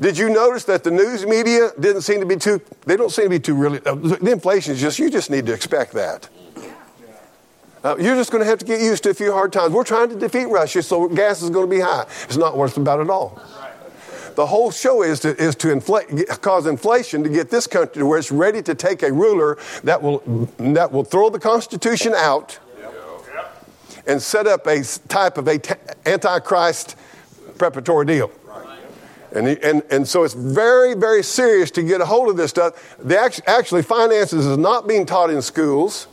[0.00, 2.62] Did you notice that the news media didn't seem to be too?
[2.86, 3.80] They don't seem to be too really.
[3.84, 4.98] Uh, the inflation is just.
[4.98, 6.28] You just need to expect that.
[7.82, 9.72] Uh, you're just going to have to get used to a few hard times.
[9.72, 12.04] We're trying to defeat Russia, so gas is going to be high.
[12.24, 13.40] It's not worth about at all.
[14.34, 15.80] The whole show is to, is to
[16.40, 20.00] cause inflation to get this country to where it's ready to take a ruler that
[20.02, 20.18] will,
[20.58, 22.58] that will throw the Constitution out
[24.06, 25.60] and set up a type of a
[26.06, 26.96] antichrist
[27.58, 28.30] preparatory deal.
[29.32, 32.96] And, and, and so it's very, very serious to get a hold of this stuff.
[32.98, 36.08] The act, actually, finances is not being taught in schools.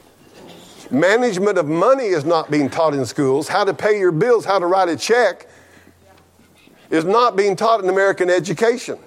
[0.92, 3.48] Management of money is not being taught in schools.
[3.48, 5.48] How to pay your bills, how to write a check
[6.90, 8.98] is not being taught in American education.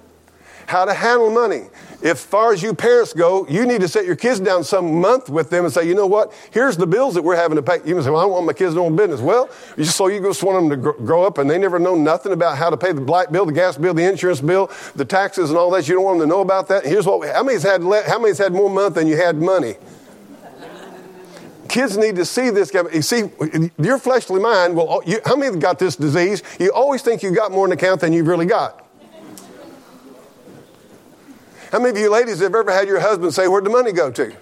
[0.67, 1.65] How to handle money.
[2.03, 5.29] If far as you parents go, you need to set your kids down some month
[5.29, 7.79] with them and say, you know what, here's the bills that we're having to pay.
[7.85, 9.21] You can say, well, I don't want my kids doing business.
[9.21, 12.33] Well, you so you just want them to grow up and they never know nothing
[12.33, 15.51] about how to pay the light bill, the gas bill, the insurance bill, the taxes
[15.51, 15.89] and all that.
[15.89, 16.87] You don't want them to know about that.
[16.87, 19.75] Here's what, how many's had, how many's had more month than you had money?
[21.71, 22.73] Kids need to see this.
[22.75, 23.31] You see,
[23.79, 26.43] your fleshly mind will, you, how many got this disease?
[26.59, 28.87] You always think you got more in the account than you've really got.
[31.73, 34.11] How many of you ladies have ever had your husband say, Where'd the money go
[34.11, 34.35] to?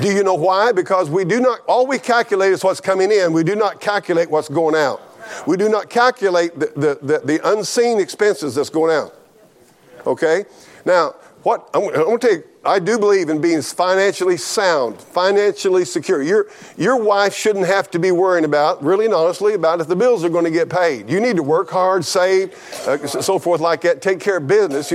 [0.00, 0.72] Do you know why?
[0.72, 3.32] Because we do not, all we calculate is what's coming in.
[3.32, 5.00] We do not calculate what's going out.
[5.46, 9.14] We do not calculate the, the, the, the unseen expenses that's going out.
[10.06, 10.44] Okay?
[10.84, 15.00] Now, What I'm, I'm going to tell you, I do believe in being financially sound,
[15.00, 16.22] financially secure.
[16.22, 16.46] Your,
[16.76, 20.24] your wife shouldn't have to be worrying about, really and honestly, about if the bills
[20.24, 21.10] are going to get paid.
[21.10, 22.54] You need to work hard, save,
[22.86, 24.88] uh, so forth like that, take care of business,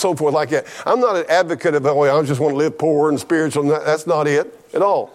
[0.00, 0.66] so forth like that.
[0.86, 3.64] I'm not an advocate of, oh, I just want to live poor and spiritual.
[3.64, 5.12] That's not it at all.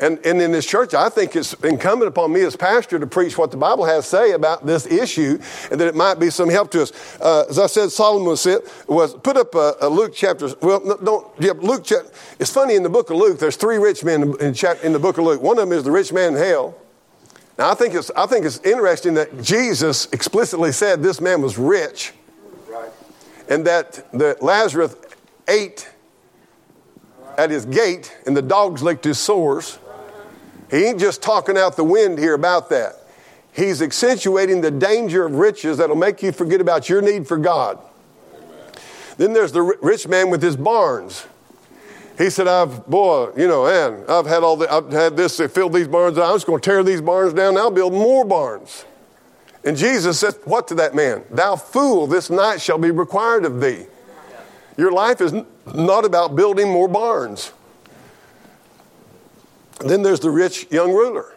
[0.00, 3.38] And, and in this church, I think it's incumbent upon me as pastor to preach
[3.38, 5.38] what the Bible has to say about this issue
[5.70, 7.20] and that it might be some help to us.
[7.20, 8.44] Uh, as I said, Solomon was,
[8.88, 10.48] was put up a, a Luke chapter.
[10.60, 12.10] Well, no, don't, yeah, Luke chapter.
[12.40, 14.98] It's funny in the book of Luke, there's three rich men in, in, in the
[14.98, 15.40] book of Luke.
[15.40, 16.76] One of them is the rich man in hell.
[17.56, 21.56] Now, I think it's, I think it's interesting that Jesus explicitly said this man was
[21.56, 22.12] rich
[22.68, 22.90] right.
[23.48, 24.96] and that the Lazarus
[25.46, 25.88] ate
[27.38, 29.78] at his gate and the dogs licked his sores.
[30.74, 32.96] He ain't just talking out the wind here about that.
[33.52, 37.78] He's accentuating the danger of riches that'll make you forget about your need for God.
[39.16, 41.28] Then there's the rich man with his barns.
[42.18, 45.74] He said, I've, boy, you know, and I've had all the, I've had this, filled
[45.74, 46.18] these barns.
[46.18, 47.56] I'm just going to tear these barns down.
[47.56, 48.84] I'll build more barns.
[49.64, 51.22] And Jesus said, What to that man?
[51.30, 53.86] Thou fool, this night shall be required of thee.
[54.76, 55.32] Your life is
[55.72, 57.52] not about building more barns.
[59.84, 61.33] Then there's the rich young ruler.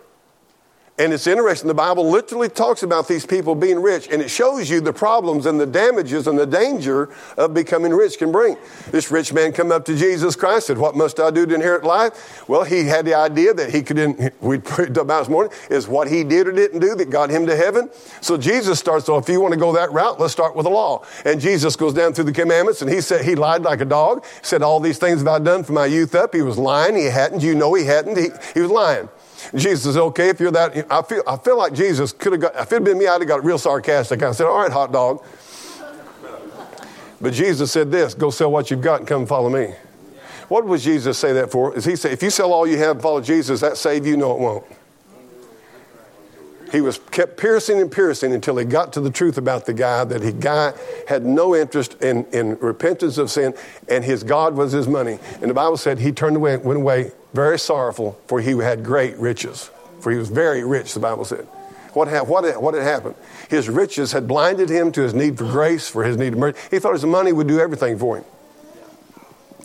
[1.00, 4.68] And it's interesting, the Bible literally talks about these people being rich, and it shows
[4.68, 8.58] you the problems and the damages and the danger of becoming rich can bring.
[8.90, 11.54] This rich man come up to Jesus Christ, and said, What must I do to
[11.54, 12.50] inherit life?
[12.50, 16.08] Well, he had the idea that he could, we prayed about this morning, is what
[16.08, 17.92] he did or didn't do that got him to heaven.
[18.22, 20.72] So Jesus starts off, if you want to go that route, let's start with the
[20.72, 21.06] law.
[21.26, 24.26] And Jesus goes down through the commandments, and he said, He lied like a dog,
[24.42, 26.34] said, All these things have I done from my youth up.
[26.34, 29.10] He was lying, he hadn't, you know he hadn't, he, he was lying.
[29.56, 32.56] Jesus says, okay, if you're that, I feel, I feel like Jesus could have got,
[32.56, 34.22] if it had been me, I'd have got real sarcastic.
[34.24, 35.24] I said, all right, hot dog.
[37.20, 39.74] But Jesus said this go sell what you've got and come follow me.
[40.50, 41.76] What would Jesus say that for?
[41.76, 44.16] Is he say, if you sell all you have and follow Jesus, that save you?
[44.16, 44.66] No, it won't.
[46.72, 50.04] He was kept piercing and piercing until he got to the truth about the guy
[50.04, 50.74] that he guy
[51.08, 53.54] had no interest in, in repentance of sin,
[53.88, 55.20] and his God was his money.
[55.42, 59.16] And the Bible said he turned away, went away very sorrowful, for he had great
[59.18, 59.70] riches.
[60.02, 61.48] For he was very rich, the Bible said.
[61.94, 63.16] What, ha- what, what had happened?
[63.50, 66.60] His riches had blinded him to his need for grace, for his need of mercy.
[66.70, 68.26] He thought his money would do everything for him.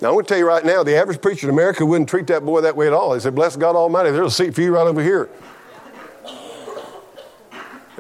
[0.01, 2.27] Now, I'm going to tell you right now, the average preacher in America wouldn't treat
[2.29, 3.15] that boy that way at all.
[3.15, 5.29] He said, Bless God Almighty, there's a seat for you right over here.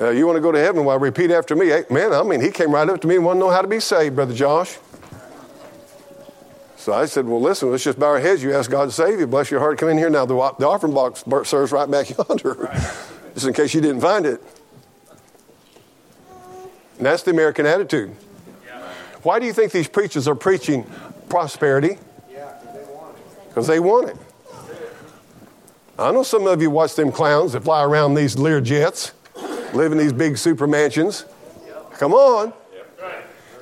[0.02, 0.84] Uh, you want to go to heaven?
[0.84, 1.68] Well, repeat after me.
[1.68, 3.62] Hey, man, I mean, he came right up to me and wanted to know how
[3.62, 4.78] to be saved, Brother Josh.
[6.76, 8.42] So I said, Well, listen, let's just bow our heads.
[8.42, 9.28] You ask God to save you.
[9.28, 9.78] Bless your heart.
[9.78, 10.26] Come in here now.
[10.26, 12.68] The, the offering box serves right back yonder,
[13.34, 14.42] just in case you didn't find it.
[16.96, 18.10] And that's the American attitude.
[19.22, 20.84] Why do you think these preachers are preaching
[21.28, 21.98] prosperity?
[23.46, 24.16] Because they want it.
[25.96, 29.12] I know some of you watch them clowns that fly around these Lear jets,
[29.72, 31.24] live in these big super mansions.
[31.94, 32.52] Come on.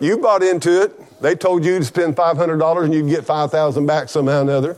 [0.01, 1.21] You bought into it.
[1.21, 4.77] They told you to spend $500 and you'd get 5000 back somehow or another.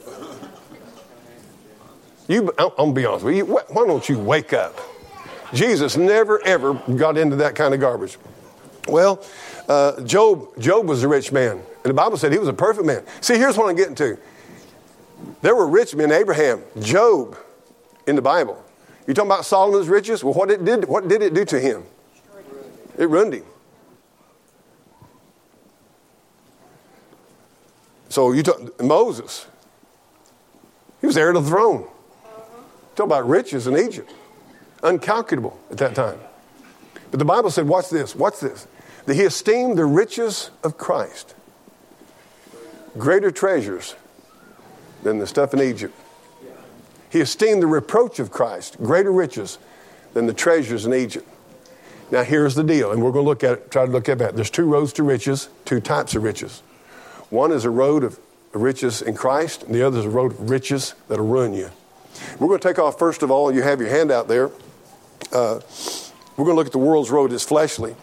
[2.29, 3.45] You, I'm going to be honest with you.
[3.45, 4.79] Why don't you wake up?
[5.53, 8.19] Jesus never, ever got into that kind of garbage.
[8.89, 9.25] Well,
[9.69, 11.53] uh, Job, Job was a rich man.
[11.53, 13.05] And the Bible said he was a perfect man.
[13.21, 14.19] See, here's what I'm getting to.
[15.43, 17.37] There were rich men, Abraham, Job,
[18.07, 18.63] in the Bible.
[19.07, 20.23] You talking about Solomon's riches?
[20.23, 21.85] Well, what it did, what did it do to him?
[22.99, 23.45] It ruined him.
[28.09, 29.47] So you talk, Moses,
[31.01, 31.89] he was heir to the throne.
[32.95, 34.13] Talk about riches in Egypt,
[34.83, 36.19] uncalculable at that time.
[37.11, 38.67] But the Bible said, watch this, watch this,
[39.07, 41.35] that he esteemed the riches of Christ
[42.99, 43.95] greater treasures
[45.03, 45.99] than the stuff in Egypt.
[47.13, 49.59] He esteemed the reproach of Christ greater riches
[50.15, 51.29] than the treasures in Egypt.
[52.11, 54.19] Now here's the deal, and we're going to look at it, try to look at
[54.19, 54.35] that.
[54.35, 56.63] There's two roads to riches, two types of riches.
[57.29, 58.19] One is a road of
[58.55, 61.71] riches in Christ, and the other is a road of riches that'll ruin you.
[62.39, 64.51] We're going to take off, first of all, you have your hand out there.
[65.33, 65.61] Uh,
[66.37, 67.95] we're going to look at the world's road as fleshly.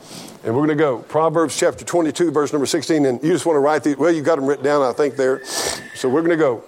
[0.43, 3.05] And we're going to go Proverbs chapter 22, verse number 16.
[3.05, 5.15] And you just want to write these, well, you got them written down, I think,
[5.15, 5.43] there.
[5.95, 6.63] So we're going to go.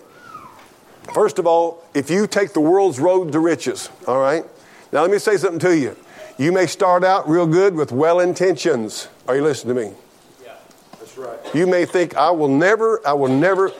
[1.13, 4.45] First of all, if you take the world's road to riches, all right?
[4.91, 5.95] Now, let me say something to you.
[6.37, 9.07] You may start out real good with well intentions.
[9.27, 9.93] Are you listening to me?
[10.43, 10.53] Yeah,
[10.99, 11.39] that's right.
[11.53, 13.71] You may think, I will never, I will never,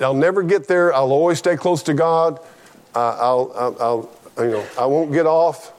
[0.00, 0.92] I'll never get there.
[0.94, 2.38] I'll always stay close to God.
[2.94, 5.72] Uh, I'll, I'll, I'll, you know, I won't get off.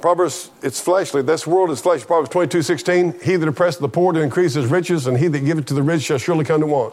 [0.00, 1.22] Proverbs, it's fleshly.
[1.22, 2.06] This world is fleshly.
[2.06, 3.20] Proverbs 22, 16.
[3.22, 5.82] He that oppresseth the poor to increase his riches, and he that giveth to the
[5.82, 6.92] rich shall surely come to want.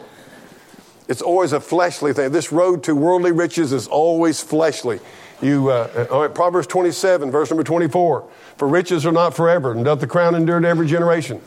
[1.08, 2.32] It's always a fleshly thing.
[2.32, 5.00] This road to worldly riches is always fleshly.
[5.40, 8.28] You, uh, all right, Proverbs 27, verse number 24.
[8.56, 11.40] For riches are not forever, and doth the crown endure to every generation?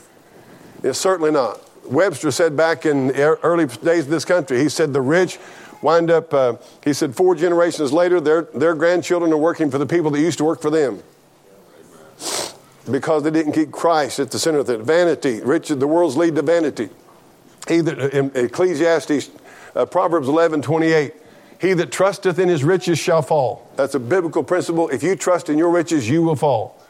[0.84, 1.62] It's certainly not.
[1.86, 5.40] Webster said back in early days of this country, he said the rich
[5.82, 9.86] wind up, uh, he said four generations later, their, their grandchildren are working for the
[9.86, 11.02] people that used to work for them.
[12.90, 14.82] Because they didn't keep Christ at the center of it.
[14.82, 16.90] Vanity, rich, the world's lead to vanity.
[17.68, 19.30] He that, in Ecclesiastes,
[19.76, 21.14] uh, Proverbs 11, 28.
[21.60, 23.70] He that trusteth in his riches shall fall.
[23.76, 24.90] That's a biblical principle.
[24.90, 26.82] If you trust in your riches, you will fall.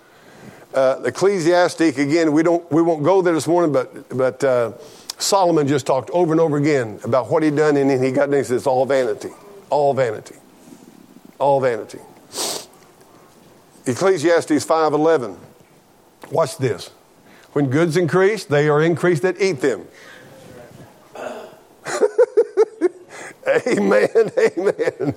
[0.74, 4.74] Uh, Ecclesiastic, again, we, don't, we won't go there this morning, but, but uh,
[5.18, 8.30] Solomon just talked over and over again about what he'd done, and then he got
[8.30, 9.30] he says, it's all vanity.
[9.70, 10.36] All vanity.
[11.40, 12.00] All vanity.
[13.86, 15.38] Ecclesiastes 5.11.
[16.32, 16.90] Watch this.
[17.54, 19.88] When goods increase, they are increased that eat them.
[23.68, 25.16] amen, amen.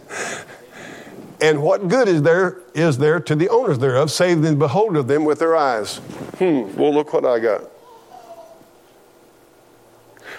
[1.40, 5.06] And what good is there is there to the owners thereof, save them behold of
[5.06, 5.98] them with their eyes?
[6.38, 7.62] Hmm, well, look what I got.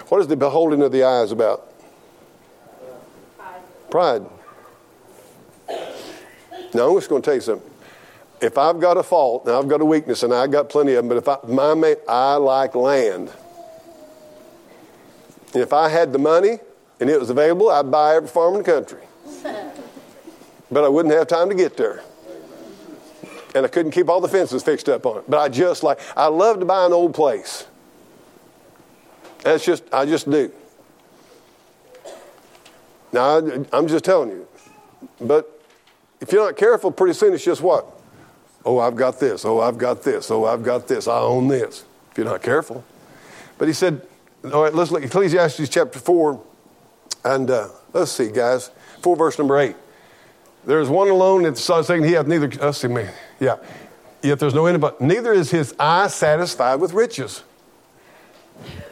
[0.08, 1.72] What is the beholding of the eyes about?
[3.90, 4.24] Pride.
[6.74, 7.70] Now, I'm just going to tell you something.
[8.40, 11.04] If I've got a fault and I've got a weakness and I've got plenty of
[11.04, 13.30] them, but if I, my, I like land.
[15.52, 16.58] And if I had the money
[17.00, 19.00] and it was available, I'd buy every farm in the country
[20.70, 22.02] but I wouldn't have time to get there.
[23.54, 25.24] And I couldn't keep all the fences fixed up on it.
[25.28, 27.66] But I just like, I love to buy an old place.
[29.42, 30.52] That's just, I just do.
[33.12, 34.46] Now, I, I'm just telling you.
[35.20, 35.60] But
[36.20, 37.86] if you're not careful, pretty soon it's just what?
[38.64, 39.44] Oh, I've got this.
[39.44, 40.30] Oh, I've got this.
[40.30, 41.08] Oh, I've got this.
[41.08, 41.84] I own this.
[42.12, 42.84] If you're not careful.
[43.58, 44.02] But he said,
[44.52, 46.40] all right, let's look Ecclesiastes chapter 4.
[47.24, 48.70] And uh, let's see, guys.
[49.02, 49.76] 4 verse number 8.
[50.64, 53.06] There's one alone that the saying he hath neither, let's see me,
[53.38, 53.56] yeah.
[54.22, 57.42] Yet there's no end but neither is his eye satisfied with riches.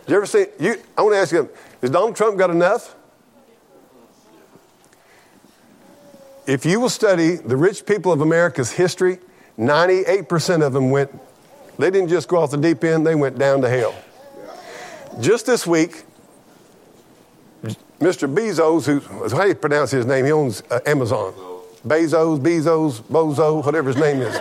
[0.06, 1.50] Did You ever see, you, I want to ask you,
[1.82, 2.94] has Donald Trump got enough?
[6.46, 9.18] If you will study the rich people of America's history,
[9.58, 11.10] 98% of them went,
[11.78, 13.94] they didn't just go off the deep end, they went down to hell.
[15.20, 16.04] Just this week,
[18.00, 18.32] Mr.
[18.32, 19.00] Bezos, who,
[19.36, 20.24] how do you pronounce his name?
[20.24, 21.32] He owns uh, Amazon.
[21.86, 24.36] Bezos, Bezos, Bozo, whatever his name is.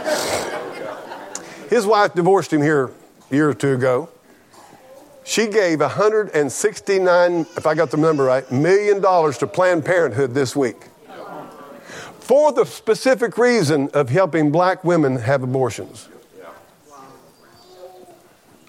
[1.70, 2.92] His wife divorced him here
[3.32, 4.10] a year or two ago.
[5.24, 10.56] She gave 169, if I got the number right, million dollars to Planned Parenthood this
[10.56, 10.78] week
[12.28, 16.10] for the specific reason of helping black women have abortions.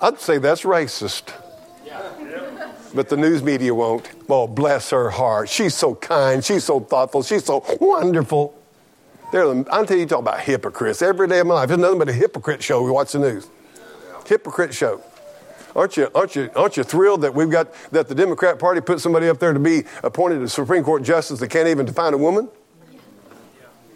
[0.01, 1.33] I'd say that's racist.
[2.94, 4.09] But the news media won't.
[4.29, 5.48] Oh, bless her heart.
[5.48, 6.44] She's so kind.
[6.44, 7.22] She's so thoughtful.
[7.22, 8.59] She's so wonderful.
[9.31, 11.03] They're, I'm telling you, talk about hypocrites.
[11.03, 12.83] Every day of my life, it's nothing but a hypocrite show.
[12.83, 13.48] We watch the news.
[14.27, 15.03] Hypocrite show.
[15.77, 19.01] Aren't you, aren't, you, aren't you thrilled that we've got that the Democrat Party put
[19.01, 22.18] somebody up there to be appointed as Supreme Court justice that can't even define a
[22.18, 22.48] woman?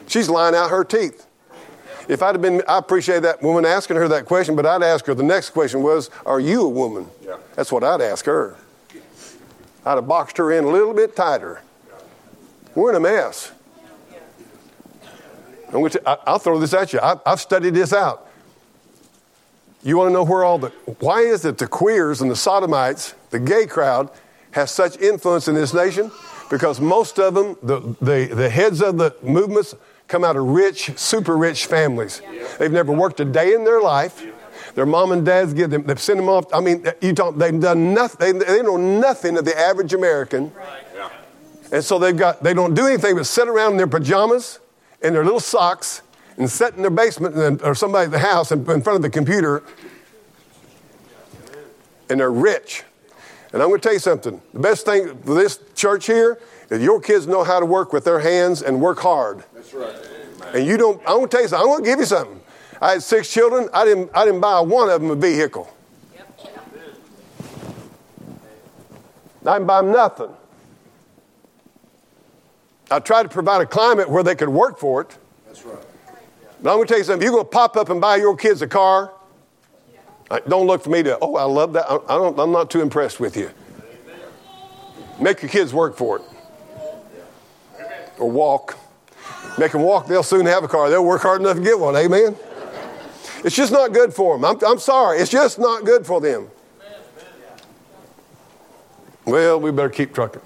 [0.07, 1.27] She's lying out her teeth.
[2.09, 5.07] If I'd have been, I appreciate that woman asking her that question, but I'd ask
[5.07, 7.09] her the next question was, Are you a woman?
[7.25, 7.37] Yeah.
[7.55, 8.57] That's what I'd ask her.
[9.85, 11.61] I'd have boxed her in a little bit tighter.
[12.75, 13.53] We're in a mess.
[15.67, 17.01] I'm going to, I'll throw this at you.
[17.01, 18.29] I, I've studied this out.
[19.83, 20.69] You want to know where all the,
[21.01, 24.11] why is it the queers and the sodomites, the gay crowd,
[24.53, 26.11] has such influence in this nation?
[26.51, 29.75] Because most of them, the, the, the heads of the movements,
[30.07, 32.21] come out of rich, super rich families.
[32.59, 34.25] They've never worked a day in their life.
[34.75, 36.47] Their mom and dads give them, they've sent them off.
[36.53, 40.53] I mean, you talk, they've done nothing, they, they know nothing of the average American.
[41.71, 44.61] And so they've got, they don't do anything but sit around in their pajamas
[45.03, 46.03] and their little socks
[46.37, 49.63] and sit in their basement or somebody at the house in front of the computer.
[52.11, 52.85] And they're rich.
[53.53, 54.41] And I'm going to tell you something.
[54.53, 56.39] The best thing for this church here
[56.71, 59.45] is your kids know how to work with their hands and work hard.
[59.55, 59.95] That's right.
[60.55, 61.69] And you don't, I'm going to tell you something.
[61.69, 62.42] I'm going to give you something.
[62.83, 63.69] I had six children.
[63.73, 65.73] I didn't, I didn't buy one of them a vehicle.
[69.47, 70.31] I didn't buy them nothing.
[72.91, 75.17] I tried to provide a climate where they could work for it.
[75.47, 75.79] That's right.
[76.61, 77.23] But I'm going to tell you something.
[77.23, 79.13] You're going to pop up and buy your kids a car.
[80.49, 81.87] Don't look for me to, oh, I love that.
[81.89, 83.51] I don't, I'm not too impressed with you.
[85.21, 86.23] Make your kids work for it.
[88.19, 88.77] Or walk.
[89.57, 90.91] Make them walk, they'll soon have a car.
[90.91, 91.95] They'll work hard enough to get one.
[91.95, 92.35] Amen?
[93.45, 94.45] It's just not good for them.
[94.45, 95.19] I'm, I'm sorry.
[95.19, 96.49] It's just not good for them.
[99.25, 100.43] Well, we better keep trucking.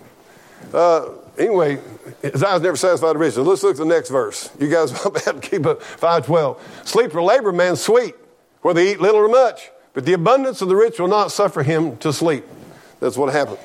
[0.73, 1.79] Uh, anyway,
[2.23, 3.35] his eyes never satisfied the rich.
[3.35, 4.51] So let's look at the next verse.
[4.59, 4.91] You guys
[5.25, 6.83] have to keep up 512.
[6.85, 8.15] Sleep or labor, man, sweet,
[8.63, 9.71] whether they eat little or much.
[9.95, 12.45] But the abundance of the rich will not suffer him to sleep.
[13.01, 13.59] That's what happened.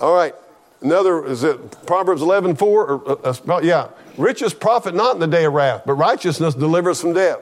[0.00, 0.34] All right.
[0.82, 2.86] Another, is it Proverbs 11, 4?
[2.86, 3.88] Or, uh, uh, yeah.
[4.18, 7.38] Riches profit not in the day of wrath, but righteousness delivers from death.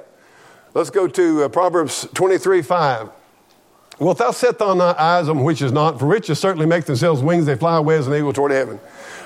[0.75, 3.09] Let's go to uh, Proverbs 23, 5.
[4.01, 6.01] Wilt thou set thine eyes on which is not?
[6.01, 8.81] For riches certainly make themselves wings, they fly away as an eagle toward heaven.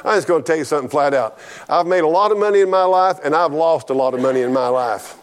[0.05, 1.39] I'm just going to tell you something flat out.
[1.67, 4.21] I've made a lot of money in my life, and I've lost a lot of
[4.21, 5.17] money in my life.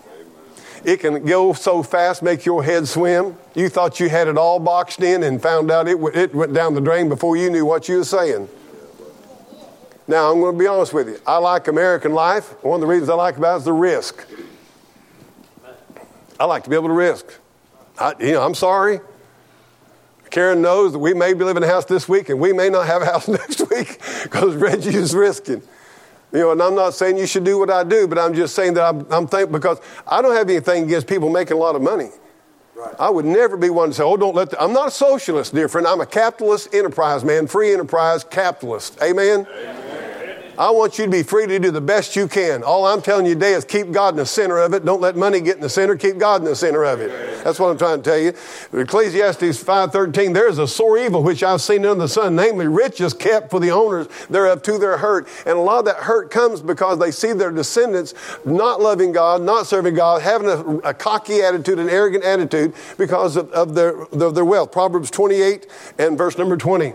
[0.84, 3.38] It can go so fast, make your head swim.
[3.54, 6.74] You thought you had it all boxed in and found out it, it went down
[6.74, 8.50] the drain before you knew what you were saying.
[10.08, 11.20] Now, I'm going to be honest with you.
[11.28, 12.64] I like American life.
[12.64, 14.26] One of the reasons I like about it is the risk.
[16.40, 17.26] I like to be able to risk.
[17.98, 19.00] I, you know, I'm sorry.
[20.32, 22.70] Karen knows that we may be living in a house this week and we may
[22.70, 25.62] not have a house next week because Reggie is risking.
[26.34, 28.56] You know, and I'm not saying you should do what I do, but I'm just
[28.56, 31.76] saying that I'm, I'm thankful because I don't have anything against people making a lot
[31.76, 32.10] of money.
[32.76, 32.94] Right.
[33.00, 35.56] I would never be one to say, oh, don't let the, I'm not a socialist,
[35.56, 35.88] dear friend.
[35.88, 38.98] I'm a capitalist enterprise man, free enterprise capitalist.
[39.02, 39.48] Amen?
[39.50, 39.85] Amen.
[40.58, 42.64] I want you to be free to do the best you can.
[42.64, 44.86] All I'm telling you today is keep God in the center of it.
[44.86, 45.98] Don't let money get in the center.
[45.98, 47.44] Keep God in the center of it.
[47.44, 48.34] That's what I'm trying to tell you.
[48.72, 53.14] Ecclesiastes 5.13, there is a sore evil which I've seen under the sun, namely riches
[53.14, 55.28] kept for the owners thereof to their hurt.
[55.46, 58.14] And a lot of that hurt comes because they see their descendants
[58.46, 63.36] not loving God, not serving God, having a, a cocky attitude, an arrogant attitude because
[63.36, 64.72] of, of, their, of their wealth.
[64.72, 65.68] Proverbs 28
[66.00, 66.94] and verse number 20.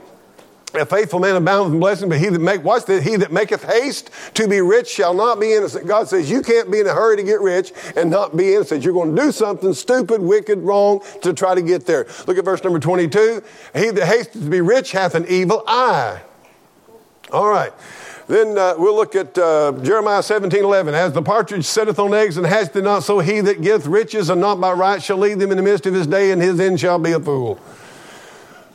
[0.74, 3.64] A faithful man aboundeth in blessing, but he that make watch that he that maketh
[3.64, 5.86] haste to be rich shall not be innocent.
[5.86, 8.84] God says you can't be in a hurry to get rich and not be innocent.
[8.84, 12.06] You're going to do something stupid, wicked, wrong to try to get there.
[12.28, 13.42] Look at verse number 22.
[13.74, 16.22] He that hasteth to be rich hath an evil eye.
[17.32, 17.72] All right.
[18.28, 20.94] Then uh, we'll look at uh, Jeremiah 17, 11.
[20.94, 24.40] As the partridge setteth on eggs and hatcheth not, so he that giveth riches and
[24.40, 26.78] not by right shall lead them in the midst of his day, and his end
[26.78, 27.58] shall be a fool.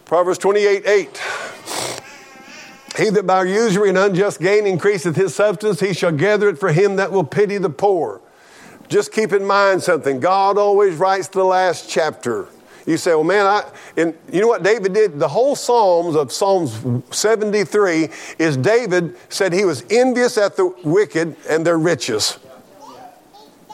[0.05, 1.21] Proverbs 28, 8.
[2.97, 6.71] He that by usury and unjust gain increaseth his substance, he shall gather it for
[6.71, 8.21] him that will pity the poor.
[8.87, 10.19] Just keep in mind something.
[10.19, 12.47] God always writes the last chapter.
[12.85, 13.63] You say, well, man, I,
[13.97, 15.19] and you know what David did?
[15.19, 21.35] The whole Psalms of Psalms 73 is David said he was envious at the wicked
[21.49, 22.37] and their riches.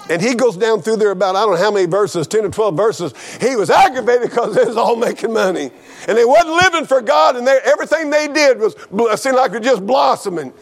[0.09, 2.49] And he goes down through there about, I don't know how many verses, 10 or
[2.49, 3.37] 12 verses.
[3.39, 5.71] He was aggravated because they was all making money.
[6.07, 8.75] And they wasn't living for God, and they, everything they did was
[9.21, 10.53] seemed like it was just blossoming.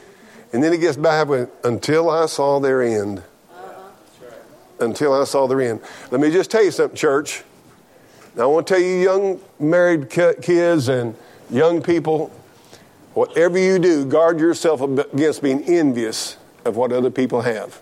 [0.51, 3.23] And then he gets back with, until I saw their end.
[4.79, 5.81] Until I saw their end.
[6.11, 7.43] Let me just tell you something, church.
[8.35, 11.15] Now, I want to tell you, young married kids and
[11.49, 12.31] young people,
[13.13, 17.81] whatever you do, guard yourself against being envious of what other people have.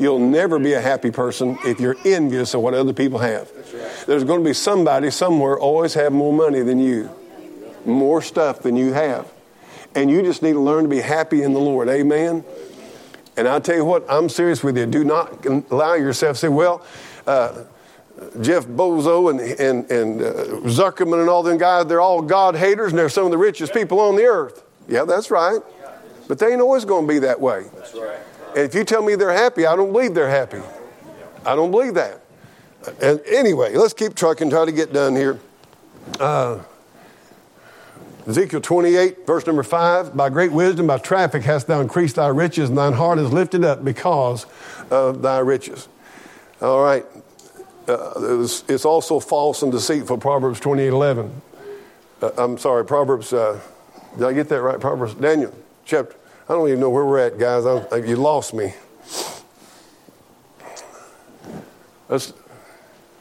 [0.00, 3.50] You'll never be a happy person if you're envious of what other people have.
[4.06, 7.10] There's going to be somebody somewhere always have more money than you,
[7.84, 9.30] more stuff than you have.
[9.94, 11.90] And you just need to learn to be happy in the Lord.
[11.90, 12.42] Amen.
[13.36, 14.86] And I'll tell you what, I'm serious with you.
[14.86, 16.82] Do not allow yourself to say, well,
[17.26, 17.64] uh,
[18.40, 20.34] Jeff Bozo and, and, and uh,
[20.68, 23.74] Zuckerman and all them guys, they're all God haters and they're some of the richest
[23.74, 24.62] people on the earth.
[24.88, 25.60] Yeah, that's right.
[26.26, 27.66] But they ain't always going to be that way.
[27.74, 28.19] That's right.
[28.50, 30.60] And if you tell me they're happy, I don't believe they're happy.
[31.44, 32.20] I don't believe that.
[33.00, 35.38] And anyway, let's keep trucking, try to get done here.
[36.18, 36.60] Uh,
[38.26, 42.68] Ezekiel 28, verse number 5 By great wisdom, by traffic hast thou increased thy riches,
[42.68, 44.46] and thine heart is lifted up because
[44.90, 45.88] of thy riches.
[46.60, 47.04] All right.
[47.88, 51.42] Uh, it's also false and deceitful, Proverbs 28, 11.
[52.22, 53.58] Uh, I'm sorry, Proverbs, uh,
[54.16, 54.78] did I get that right?
[54.78, 56.14] Proverbs, Daniel, chapter
[56.50, 57.64] I don't even know where we're at, guys.
[57.64, 58.74] I, you lost me.
[62.08, 62.32] That's,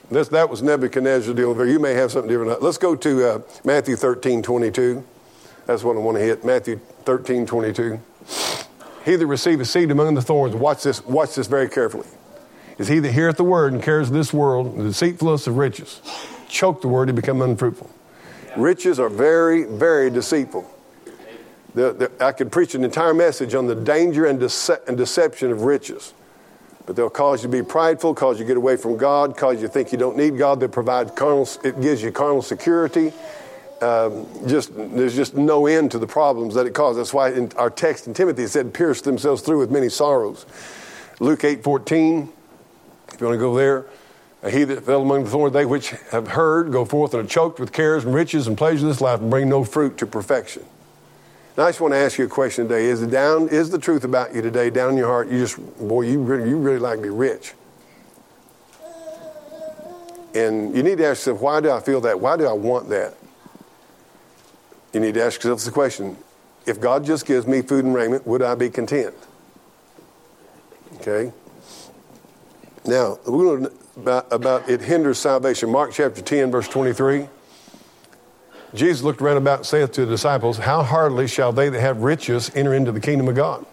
[0.09, 1.69] this, that was Nebuchadnezzar dealing with.
[1.69, 2.63] You may have something different.
[2.63, 5.05] Let's go to uh, Matthew 13, 22.
[5.67, 6.43] That's what I want to hit.
[6.43, 7.99] Matthew 13, 22.
[9.05, 12.07] He that receiveth seed among the thorns, watch this, watch this very carefully,
[12.79, 16.01] is he that heareth the word and cares this world, the deceitfulness of riches.
[16.47, 17.91] Choke the word, and become unfruitful.
[18.57, 20.67] Riches are very, very deceitful.
[21.75, 25.51] The, the, I could preach an entire message on the danger and, dece- and deception
[25.51, 26.13] of riches.
[26.85, 29.61] But they'll cause you to be prideful, cause you to get away from God, cause
[29.61, 30.59] you to think you don't need God.
[30.59, 33.13] They provide carnal, it gives you carnal security.
[33.81, 36.97] Um, just there's just no end to the problems that it causes.
[36.97, 40.45] That's why in our text in Timothy said, "Pierce themselves through with many sorrows."
[41.21, 42.27] Luke eight fourteen.
[43.13, 43.85] If you want to go there,
[44.51, 47.57] he that fell among the thorns, they which have heard, go forth and are choked
[47.57, 50.65] with cares and riches and pleasures of this life, and bring no fruit to perfection.
[51.59, 52.85] Now, I just want to ask you a question today.
[52.85, 55.27] Is, it down, is the truth about you today down in your heart?
[55.27, 57.53] You just, boy, you really, you really like to be rich.
[60.33, 62.17] And you need to ask yourself, why do I feel that?
[62.17, 63.13] Why do I want that?
[64.93, 66.15] You need to ask yourself the question
[66.65, 69.15] if God just gives me food and raiment, would I be content?
[71.01, 71.33] Okay?
[72.85, 75.69] Now, we're going to about, about it hinders salvation.
[75.69, 77.27] Mark chapter 10, verse 23.
[78.73, 82.01] Jesus looked around about and saith to the disciples, How hardly shall they that have
[82.01, 83.65] riches enter into the kingdom of God?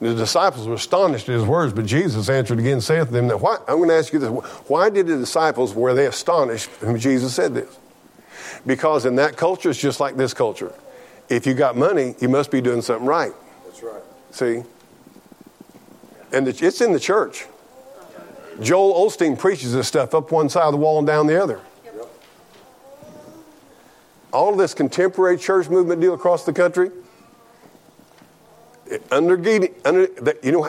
[0.00, 3.28] And the disciples were astonished at his words, but Jesus answered again, saith to them,
[3.28, 4.28] that why, I'm going to ask you this.
[4.68, 7.78] Why did the disciples, were they astonished when Jesus said this?
[8.66, 10.74] Because in that culture, it's just like this culture.
[11.28, 13.32] If you got money, you must be doing something right.
[13.64, 14.02] That's right.
[14.32, 14.62] See?
[16.32, 17.46] And it's in the church.
[18.60, 21.60] Joel Osteen preaches this stuff up one side of the wall and down the other.
[24.36, 26.90] All of this contemporary church movement deal across the country,
[29.10, 29.34] under,
[29.86, 30.66] under you know,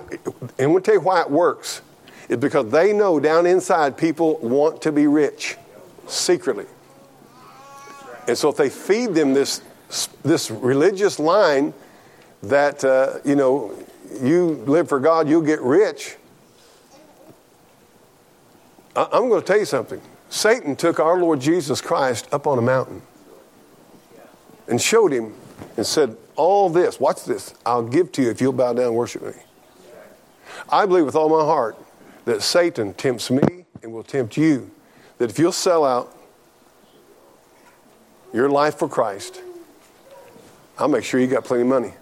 [0.58, 1.82] and to tell you why it works.
[2.30, 5.58] It's because they know down inside people want to be rich
[6.08, 6.66] secretly.
[8.30, 9.62] And so if they feed them this,
[10.24, 11.74] this religious line
[12.44, 13.78] that, uh, you know,
[14.22, 16.16] you live for God, you'll get rich,
[18.96, 20.00] I'm going to tell you something.
[20.30, 23.02] Satan took our Lord Jesus Christ up on a mountain
[24.68, 25.34] and showed him
[25.76, 28.96] and said, All this, watch this, I'll give to you if you'll bow down and
[28.96, 29.34] worship me.
[30.70, 31.78] I believe with all my heart
[32.26, 34.70] that Satan tempts me and will tempt you.
[35.18, 36.16] That if you'll sell out
[38.34, 39.42] your life for Christ,
[40.78, 41.94] I'll make sure you got plenty of money.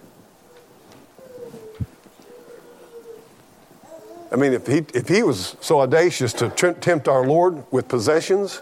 [4.31, 8.61] I mean, if he, if he was so audacious to tempt our Lord with possessions,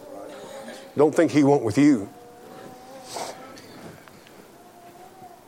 [0.96, 2.10] don't think he won't with you.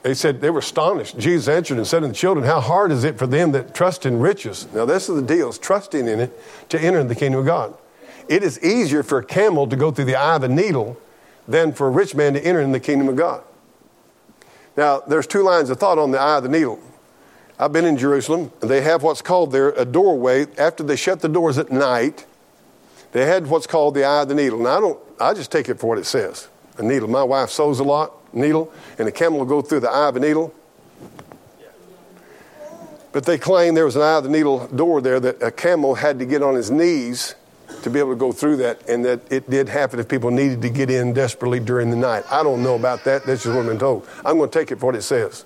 [0.06, 1.18] They said they were astonished.
[1.18, 4.06] Jesus answered and said to the children, How hard is it for them that trust
[4.06, 4.68] in riches?
[4.72, 6.39] Now, this is the deal, is trusting in it
[6.70, 7.74] to enter the kingdom of God.
[8.30, 10.95] It is easier for a camel to go through the eye of a needle
[11.47, 13.43] than for a rich man to enter in the kingdom of God.
[14.78, 16.80] Now, there's two lines of thought on the eye of the needle.
[17.58, 20.45] I've been in Jerusalem, and they have what's called there a doorway.
[20.60, 22.28] After they shut the doors at night,
[23.12, 24.60] they had what's called the eye of the needle.
[24.60, 26.47] Now I don't, I just take it for what it says.
[26.78, 27.09] A needle.
[27.09, 30.15] My wife sews a lot, needle, and a camel will go through the eye of
[30.15, 30.53] a needle.
[33.11, 35.95] But they claim there was an eye of the needle door there that a camel
[35.95, 37.36] had to get on his knees
[37.82, 40.61] to be able to go through that, and that it did happen if people needed
[40.63, 42.23] to get in desperately during the night.
[42.30, 43.26] I don't know about that.
[43.26, 44.07] That's just what I've been told.
[44.26, 45.45] I'm going to take it for what it says.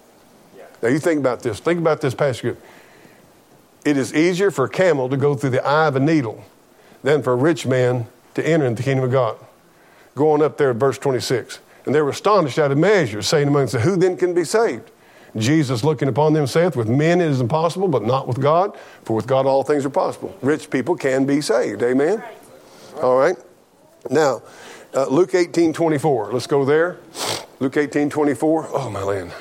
[0.81, 1.59] Now you think about this.
[1.59, 2.55] Think about this passage.
[3.85, 6.43] It is easier for a camel to go through the eye of a needle
[7.03, 9.37] than for a rich man to enter into the kingdom of God.
[10.15, 11.59] Going up there, verse 26.
[11.85, 14.91] And they were astonished out of measure, saying among them, Who then can be saved?
[15.37, 19.15] Jesus looking upon them saith, With men it is impossible, but not with God, for
[19.15, 20.35] with God all things are possible.
[20.41, 21.83] Rich people can be saved.
[21.83, 22.23] Amen?
[23.01, 23.37] All right.
[24.09, 24.41] Now,
[24.93, 26.33] uh, Luke 18 24.
[26.33, 26.97] Let's go there.
[27.59, 28.69] Luke 18 24.
[28.71, 29.31] Oh, my land.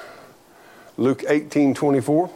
[0.97, 2.31] Luke 18 24.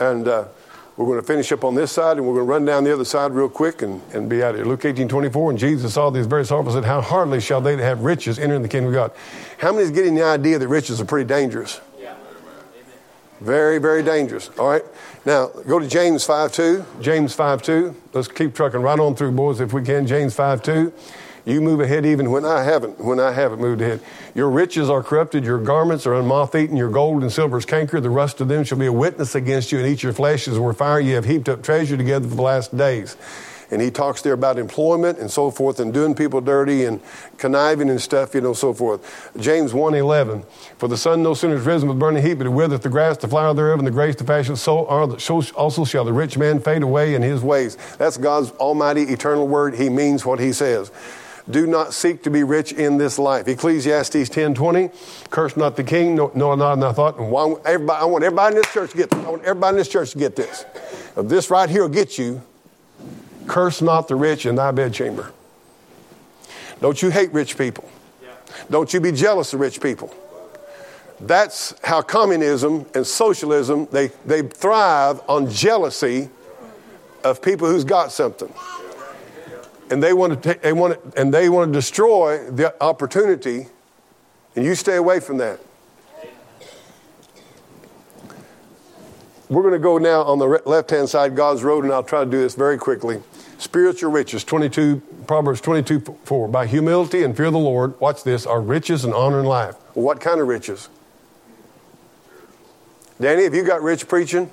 [0.00, 0.48] And uh,
[0.96, 2.92] we're going to finish up on this side and we're going to run down the
[2.92, 4.64] other side real quick and, and be out of here.
[4.64, 5.50] Luke 18 24.
[5.50, 8.54] And Jesus saw these very sorrowful said, How hardly shall they that have riches enter
[8.54, 9.12] in the kingdom of God?
[9.58, 11.80] How many is getting the idea that riches are pretty dangerous?
[11.98, 12.14] Yeah.
[13.40, 14.50] Very, very dangerous.
[14.58, 14.84] All right.
[15.26, 16.84] Now, go to James 5 2.
[17.00, 17.96] James 5 2.
[18.12, 20.06] Let's keep trucking right on through, boys, if we can.
[20.06, 20.92] James 5 2.
[21.44, 24.00] You move ahead even when I haven't, when I haven't moved ahead.
[24.34, 28.02] Your riches are corrupted, your garments are unmoth eaten, your gold and silver is cankered,
[28.02, 30.58] the rust of them shall be a witness against you, and eat your flesh as
[30.58, 31.00] were fire.
[31.00, 33.16] You have heaped up treasure together for the last days.
[33.70, 37.00] And he talks there about employment and so forth and doing people dirty and
[37.38, 39.32] conniving and stuff, you know, so forth.
[39.38, 40.44] James 1.11,
[40.78, 43.16] For the sun no sooner is risen with burning heat, but it withereth the grass,
[43.16, 46.12] the flower thereof, and the grace to fashion, so, are the, so also shall the
[46.12, 47.76] rich man fade away in his ways.
[47.98, 49.74] That's God's almighty eternal word.
[49.74, 50.90] He means what he says.
[51.50, 53.46] Do not seek to be rich in this life.
[53.46, 54.90] Ecclesiastes 10:20.
[55.30, 57.18] Curse not the king, no, no not in thy thought.
[57.18, 59.24] And why, everybody, I want everybody in this church to get this.
[59.24, 60.64] I want everybody in this church to get this.
[61.16, 62.40] If this right here will get you,
[63.46, 65.32] curse not the rich in thy bedchamber.
[66.80, 67.88] Don't you hate rich people.
[68.70, 70.14] Don't you be jealous of rich people.
[71.20, 76.30] That's how communism and socialism, they, they thrive on jealousy
[77.22, 78.52] of people who's got something
[79.90, 83.66] and they want to take, they want to, and they want to destroy the opportunity,
[84.56, 85.60] and you stay away from that.
[89.48, 92.24] we're going to go now on the left hand side, God's road, and I'll try
[92.24, 93.22] to do this very quickly.
[93.58, 96.48] Spiritual riches, 22, Proverbs 22, 4.
[96.48, 99.76] By humility and fear of the Lord, watch this, are riches and honor in life.
[99.94, 100.88] What kind of riches?
[103.20, 104.50] Danny, have you got rich preaching?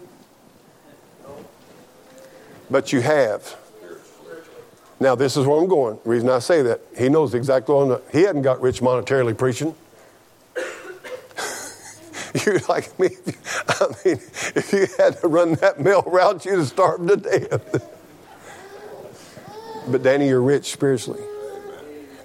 [2.70, 3.58] But you have.
[5.02, 5.98] Now, this is where I'm going.
[6.04, 8.02] The reason I say that, he knows exactly what I'm.
[8.12, 9.74] He hadn't got rich monetarily preaching.
[12.46, 13.08] You're like me.
[13.68, 14.20] I mean,
[14.56, 17.84] if you had to run that mill route, you'd have starved to death.
[19.88, 21.24] but Danny, you're rich spiritually.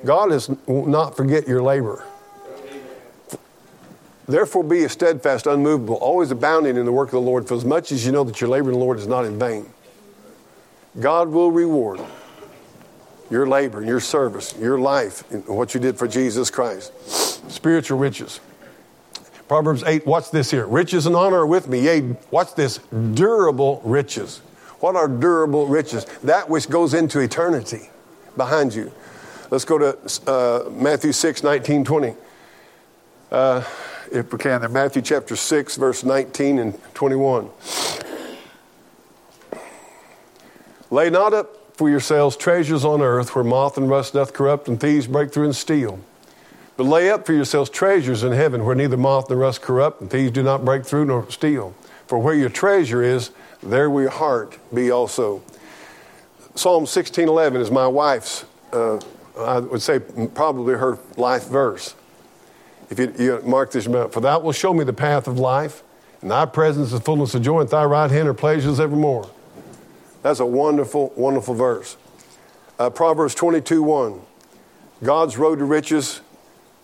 [0.04, 2.04] God is, will not forget your labor.
[4.28, 7.64] Therefore, be a steadfast, unmovable, always abounding in the work of the Lord, for as
[7.64, 9.66] much as you know that your labor in the Lord is not in vain.
[11.00, 12.00] God will reward
[13.30, 16.92] your labor, your service, your life, what you did for Jesus Christ.
[17.50, 18.40] Spiritual riches.
[19.48, 20.66] Proverbs 8, watch this here.
[20.66, 21.80] Riches and honor are with me.
[21.80, 22.78] Yea, watch this.
[23.14, 24.38] Durable riches.
[24.80, 26.04] What are durable riches?
[26.24, 27.90] That which goes into eternity
[28.36, 28.92] behind you.
[29.50, 32.14] Let's go to uh, Matthew 6, 19, 20.
[33.30, 33.62] Uh,
[34.12, 34.68] if we can, there.
[34.68, 37.48] Matthew chapter 6, verse 19 and 21.
[40.90, 44.80] Lay not up for yourselves treasures on earth where moth and rust doth corrupt and
[44.80, 46.00] thieves break through and steal.
[46.76, 50.10] But lay up for yourselves treasures in heaven where neither moth nor rust corrupt and
[50.10, 51.74] thieves do not break through nor steal.
[52.06, 53.30] For where your treasure is,
[53.62, 55.42] there will your heart be also.
[56.54, 58.98] Psalm 16:11 is my wife's, uh,
[59.38, 61.94] I would say probably her life verse.
[62.88, 65.82] If you, you mark this, for thou wilt show me the path of life,
[66.22, 69.28] and thy presence is fullness of joy, and thy right hand are pleasures evermore.
[70.26, 71.96] That's a wonderful, wonderful verse.
[72.80, 74.20] Uh, Proverbs 22 1.
[75.04, 76.20] God's road to riches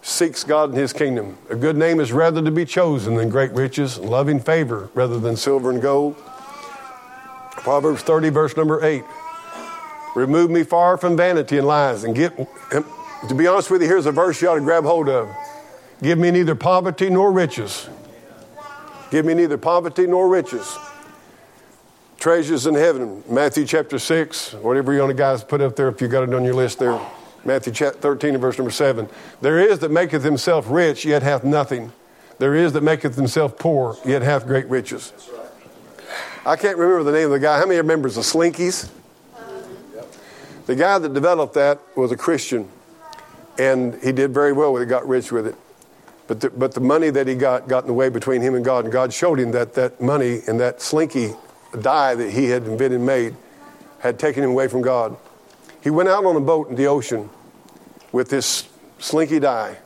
[0.01, 1.37] seeks God and his kingdom.
[1.51, 5.19] A good name is rather to be chosen than great riches, and loving favor rather
[5.19, 6.17] than silver and gold.
[7.51, 9.03] Proverbs 30, verse number 8.
[10.15, 14.07] Remove me far from vanity and lies, and get, to be honest with you, here's
[14.07, 15.29] a verse you ought to grab hold of.
[16.01, 17.89] Give me neither poverty nor riches.
[19.11, 20.79] Give me neither poverty nor riches.
[22.23, 26.01] Treasures in heaven, Matthew chapter 6, whatever you want to guys put up there if
[26.01, 27.01] you got it on your list there.
[27.45, 29.09] Matthew chapter 13 and verse number 7.
[29.41, 31.91] There is that maketh himself rich, yet hath nothing.
[32.39, 35.13] There is that maketh himself poor, yet hath great riches.
[36.47, 37.59] I can't remember the name of the guy.
[37.59, 38.89] How many members of Slinkies?
[40.67, 42.69] The guy that developed that was a Christian,
[43.59, 45.57] and he did very well with it, got rich with it.
[46.29, 48.65] But the, but the money that he got got in the way between him and
[48.65, 51.35] God, and God showed him that that money and that slinky
[51.81, 53.37] die that he had invented and made
[54.01, 55.17] had taken him away from God.
[55.83, 57.31] He went out on a boat in the ocean
[58.13, 58.69] with this
[58.99, 59.79] slinky die,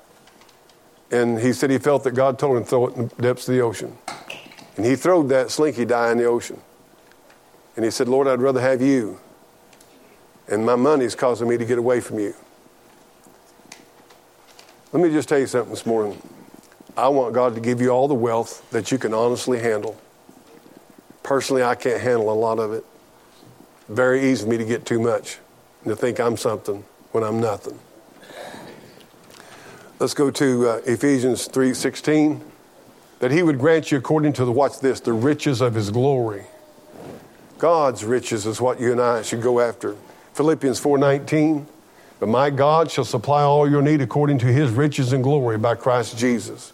[1.11, 3.49] and he said he felt that God told him to throw it in the depths
[3.49, 3.97] of the ocean.
[4.77, 6.61] And he threw that slinky die in the ocean.
[7.77, 9.21] And he said, Lord, I'd rather have you.
[10.49, 12.35] And my money is causing me to get away from you.
[14.93, 16.21] Let me just tell you something this morning.
[16.97, 20.01] I want God to give you all the wealth that you can honestly handle.
[21.27, 22.85] Personally, I can't handle a lot of it.
[23.89, 25.39] Very easy for me to get too much
[25.83, 27.77] and to think I'm something when I'm nothing.
[29.99, 32.43] Let's go to uh, Ephesians 3:16
[33.19, 36.45] that he would grant you according to the watch this the riches of his glory.
[37.59, 39.97] God's riches is what you and I should go after.
[40.35, 41.67] Philippians 4:19
[42.21, 45.75] but my God shall supply all your need according to his riches and glory by
[45.75, 46.73] Christ Jesus.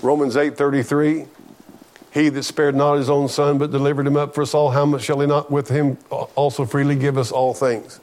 [0.00, 1.26] Romans 8:33
[2.12, 4.86] He that spared not his own son but delivered him up for us all how
[4.86, 8.00] much shall he not with him also freely give us all things?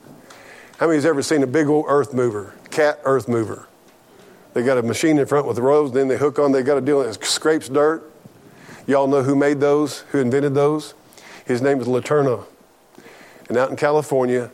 [0.77, 3.67] How many has ever seen a big old earth mover, cat earth mover?
[4.53, 6.81] They got a machine in front with rows, then they hook on, they got a
[6.81, 8.09] deal that scrapes dirt.
[8.87, 10.93] Y'all know who made those, who invented those?
[11.45, 12.45] His name is LeTourneau.
[13.49, 14.51] And out in California,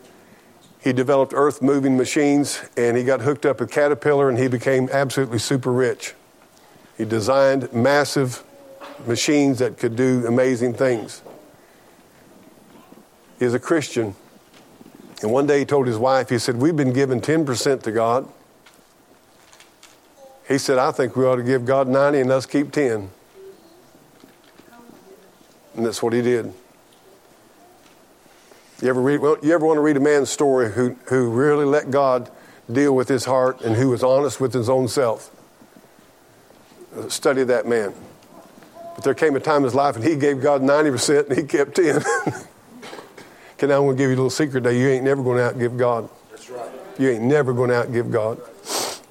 [0.81, 4.89] he developed earth moving machines and he got hooked up with Caterpillar and he became
[4.91, 6.15] absolutely super rich.
[6.97, 8.43] He designed massive
[9.05, 11.21] machines that could do amazing things.
[13.39, 14.15] He's a Christian.
[15.21, 18.27] And one day he told his wife, he said, We've been given 10% to God.
[20.47, 23.09] He said, I think we ought to give God 90 and us keep 10.
[25.75, 26.53] And that's what he did.
[28.81, 31.65] You ever, read, well, you ever want to read a man's story who, who really
[31.65, 32.29] let God
[32.71, 35.29] deal with his heart and who was honest with his own self?
[37.07, 37.93] Study that man.
[38.95, 41.43] But there came a time in his life and he gave God 90% and he
[41.43, 42.01] kept 10.
[43.57, 45.53] Can I want to give you a little secret that you ain't never going to
[45.53, 46.09] outgive God.
[46.31, 46.71] That's right.
[46.97, 48.41] You ain't never going to outgive God.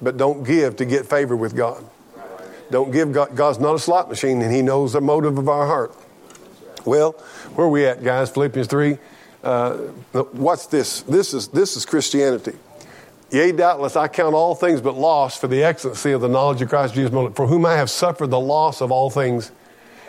[0.01, 1.85] But don't give to get favor with God.
[2.69, 3.35] Don't give God.
[3.35, 5.95] God's not a slot machine and he knows the motive of our heart.
[6.85, 7.11] Well,
[7.55, 8.29] where are we at, guys?
[8.29, 8.97] Philippians 3.
[9.43, 9.73] Uh,
[10.33, 11.01] what's this?
[11.01, 12.53] This is, this is Christianity.
[13.31, 16.67] Yea, doubtless, I count all things but loss for the excellency of the knowledge of
[16.67, 19.51] Christ Jesus, for whom I have suffered the loss of all things,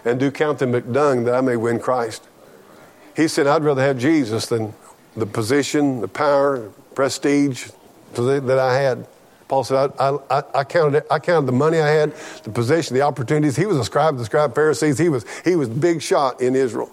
[0.05, 2.27] and do count them but dung that I may win Christ.
[3.15, 4.75] He said, I'd rather have Jesus than
[5.17, 7.71] the position, the power, prestige
[8.15, 9.07] that I had.
[9.49, 13.03] Paul said, I, I, I, counted, I counted the money I had, the possession, the
[13.03, 13.57] opportunities.
[13.57, 14.99] He was a scribe the scribe Pharisees.
[14.99, 16.91] He was, he was big shot in Israel.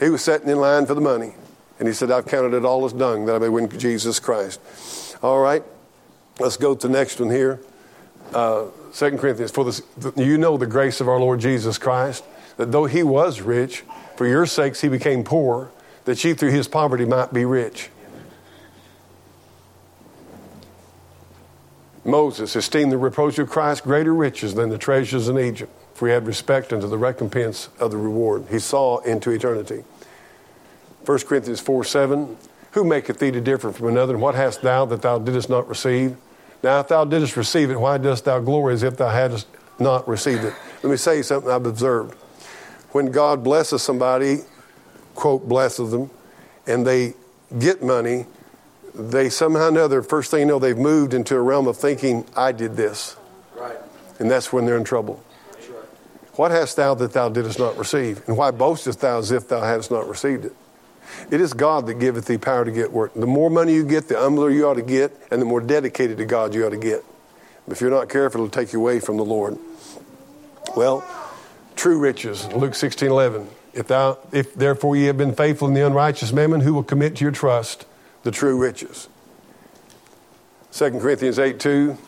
[0.00, 1.34] He was setting in line for the money.
[1.78, 4.60] And he said, I've counted it all as dung that I may win Jesus Christ.
[5.22, 5.62] All right,
[6.38, 7.60] let's go to the next one here.
[8.32, 8.66] Uh,
[8.96, 9.82] 2 Corinthians, for this,
[10.16, 12.24] you know the grace of our Lord Jesus Christ,
[12.56, 13.84] that though he was rich,
[14.16, 15.70] for your sakes he became poor,
[16.06, 17.90] that ye through his poverty might be rich.
[22.06, 26.14] Moses esteemed the reproach of Christ greater riches than the treasures in Egypt, for he
[26.14, 28.46] had respect unto the recompense of the reward.
[28.48, 29.84] He saw into eternity.
[31.04, 32.36] 1 Corinthians 4 7.
[32.72, 34.14] Who maketh thee to differ from another?
[34.14, 36.16] And what hast thou that thou didst not receive?
[36.66, 39.46] Now, if thou didst receive it, why dost thou glory as if thou hadst
[39.78, 40.52] not received it?
[40.82, 42.14] Let me say something I've observed.
[42.90, 44.38] When God blesses somebody,
[45.14, 46.10] quote, blesses them,
[46.66, 47.14] and they
[47.56, 48.26] get money,
[48.96, 52.26] they somehow or another, first thing you know, they've moved into a realm of thinking,
[52.36, 53.16] I did this.
[53.54, 53.78] Right.
[54.18, 55.22] And that's when they're in trouble.
[55.52, 55.68] Right.
[56.34, 58.26] What hast thou that thou didst not receive?
[58.26, 60.56] And why boastest thou as if thou hadst not received it?
[61.30, 63.14] It is God that giveth thee power to get work.
[63.14, 66.18] The more money you get, the humbler you ought to get, and the more dedicated
[66.18, 67.04] to God you ought to get.
[67.68, 69.58] If you're not careful, it'll take you away from the Lord.
[70.76, 71.04] Well,
[71.74, 73.48] true riches, Luke 16 11.
[73.72, 77.16] If, thou, if therefore ye have been faithful in the unrighteous mammon, who will commit
[77.16, 77.84] to your trust
[78.22, 79.08] the true riches?
[80.72, 81.98] 2 Corinthians 8 2.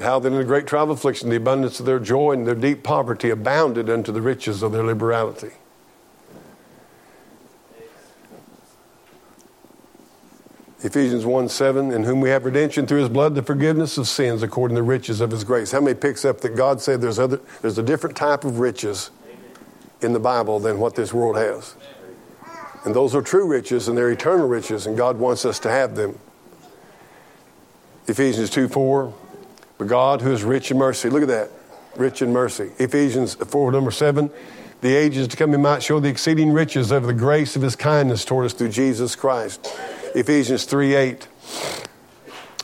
[0.00, 2.54] How then in the great trial of affliction, the abundance of their joy and their
[2.54, 5.52] deep poverty abounded unto the riches of their liberality.
[10.82, 14.42] Ephesians 1 7, in whom we have redemption through his blood, the forgiveness of sins
[14.42, 15.72] according to the riches of his grace.
[15.72, 19.10] How many picks up that God said there's, other, there's a different type of riches
[20.02, 21.74] in the Bible than what this world has?
[22.84, 25.96] And those are true riches and they're eternal riches, and God wants us to have
[25.96, 26.18] them.
[28.06, 29.14] Ephesians 2 4,
[29.78, 31.08] but God who is rich in mercy.
[31.08, 31.50] Look at that,
[31.96, 32.70] rich in mercy.
[32.78, 34.30] Ephesians 4, number 7,
[34.82, 37.74] the ages to come, he might show the exceeding riches of the grace of his
[37.74, 39.74] kindness toward us through Jesus Christ.
[40.16, 41.28] Ephesians 3 8.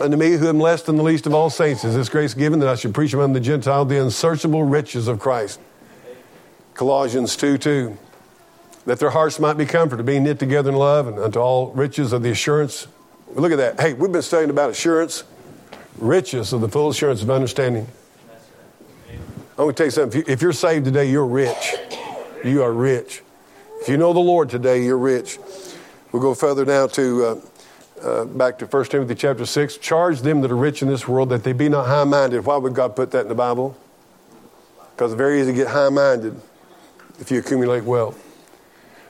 [0.00, 2.61] Unto me, who am less than the least of all saints, is this grace given
[2.61, 5.61] that I should preach among the Gentiles the unsearchable riches of Christ.
[6.72, 7.98] Colossians 2 2.
[8.86, 12.14] That their hearts might be comforted, being knit together in love, and unto all riches
[12.14, 12.88] of the assurance.
[13.34, 13.78] Look at that.
[13.78, 15.22] Hey, we've been studying about assurance,
[15.98, 17.86] riches of the full assurance of understanding.
[19.11, 20.24] I'm going to tell you something.
[20.26, 21.76] If you're saved today, you're rich.
[22.44, 23.22] You are rich.
[23.82, 25.38] If you know the Lord today, you're rich.
[26.12, 27.40] We'll go further now to uh,
[28.02, 29.78] uh, back to 1 Timothy chapter 6.
[29.78, 32.44] Charge them that are rich in this world that they be not high minded.
[32.44, 33.74] Why would God put that in the Bible?
[34.90, 36.38] Because it's very easy to get high minded
[37.18, 38.22] if you accumulate wealth.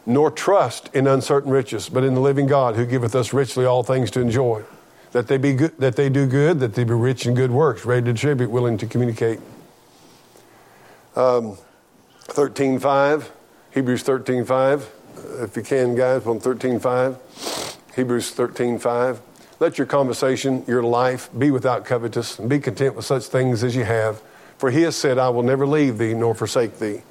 [0.07, 3.82] Nor trust in uncertain riches, but in the living God who giveth us richly all
[3.82, 4.62] things to enjoy.
[5.11, 7.84] That they, be good, that they do good, that they be rich in good works,
[7.84, 9.40] ready to distribute, willing to communicate.
[11.16, 11.57] Um,
[12.28, 13.28] 13.5,
[13.72, 14.86] Hebrews 13.5
[15.41, 17.95] if you can, guys, on 13.5.
[17.95, 19.21] Hebrews 13.5.
[19.61, 23.77] Let your conversation, your life, be without covetous, and be content with such things as
[23.77, 24.23] you have.
[24.59, 27.03] For he has said, I will never leave thee nor forsake thee.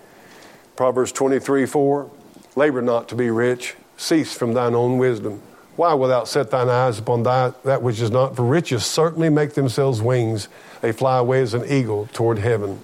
[0.76, 2.10] Proverbs 23, 4.
[2.56, 5.41] Labor not to be rich, cease from thine own wisdom.
[5.76, 8.36] Why wilt thou set thine eyes upon thy, that which is not?
[8.36, 10.49] For riches certainly make themselves wings.
[10.82, 12.80] They fly away as an eagle toward heaven.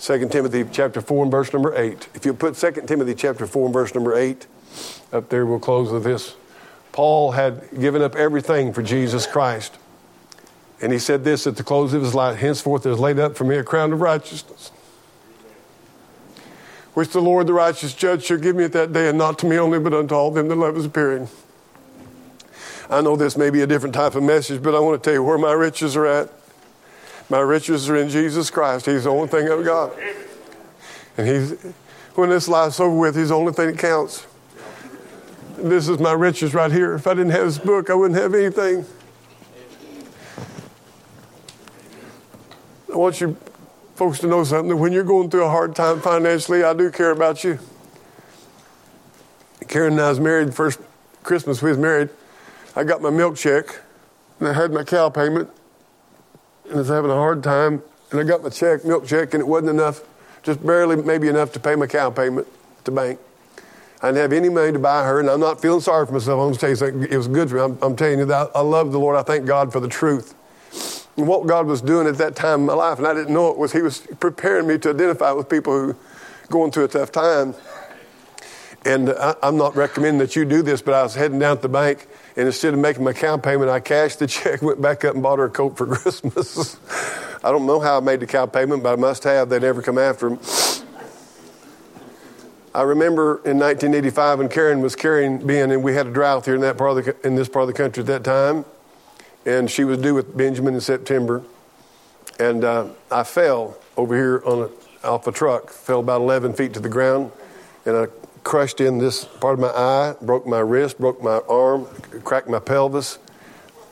[0.00, 2.08] 2 Timothy chapter 4 and verse number 8.
[2.14, 4.46] If you put 2 Timothy chapter 4 and verse number 8
[5.12, 6.36] up there, we'll close with this.
[6.92, 9.76] Paul had given up everything for Jesus Christ.
[10.80, 13.44] And he said this at the close of his life Henceforth is laid up for
[13.44, 14.70] me a crown of righteousness,
[16.94, 19.46] which the Lord, the righteous judge, shall give me at that day, and not to
[19.46, 21.28] me only, but unto all them that love his appearing.
[22.88, 25.14] I know this may be a different type of message, but I want to tell
[25.14, 26.30] you where my riches are at.
[27.30, 28.86] My riches are in Jesus Christ.
[28.86, 29.92] He's the only thing I've got.
[31.16, 31.52] And he's,
[32.14, 34.26] when this life's over with, he's the only thing that counts.
[35.58, 36.94] This is my riches right here.
[36.94, 38.86] If I didn't have this book, I wouldn't have anything.
[42.92, 43.36] I want you
[43.96, 47.10] folks to know something when you're going through a hard time financially, I do care
[47.10, 47.58] about you.
[49.66, 50.78] Karen and I was married, first
[51.24, 52.08] Christmas we was married.
[52.76, 53.80] I got my milk check
[54.38, 55.50] and I had my cow payment
[56.68, 59.46] and was having a hard time, and I got my check, milk check, and it
[59.46, 60.02] wasn't enough
[60.42, 62.46] just barely, maybe enough to pay my cow payment
[62.84, 63.18] the bank.
[64.00, 66.40] I didn't have any money to buy her, and I'm not feeling sorry for myself.
[66.40, 67.08] I'm going to you.
[67.10, 67.62] It was good for me.
[67.62, 69.16] I'm, I'm telling you that I love the Lord.
[69.16, 70.34] I thank God for the truth.
[71.16, 73.50] And what God was doing at that time in my life, and I didn't know
[73.50, 75.96] it, was He was preparing me to identify with people who
[76.48, 77.54] going through a tough time.
[78.84, 81.56] And uh, I, I'm not recommending that you do this, but I was heading down
[81.56, 82.06] to the bank,
[82.38, 85.22] and instead of making my cow payment, I cashed the check, went back up and
[85.22, 86.78] bought her a coat for Christmas.
[87.42, 89.48] I don't know how I made the cow payment, but I must have.
[89.48, 90.38] They never come after them.
[92.72, 96.54] I remember in 1985 when Karen was carrying being, and we had a drought here
[96.54, 98.64] in that part of the, in this part of the country at that time,
[99.44, 101.42] and she was due with Benjamin in September,
[102.38, 104.70] and uh, I fell over here on
[105.02, 107.32] a, off a truck, fell about 11 feet to the ground,
[107.84, 108.06] and I
[108.48, 111.84] crushed in this part of my eye, broke my wrist, broke my arm,
[112.24, 113.18] cracked my pelvis,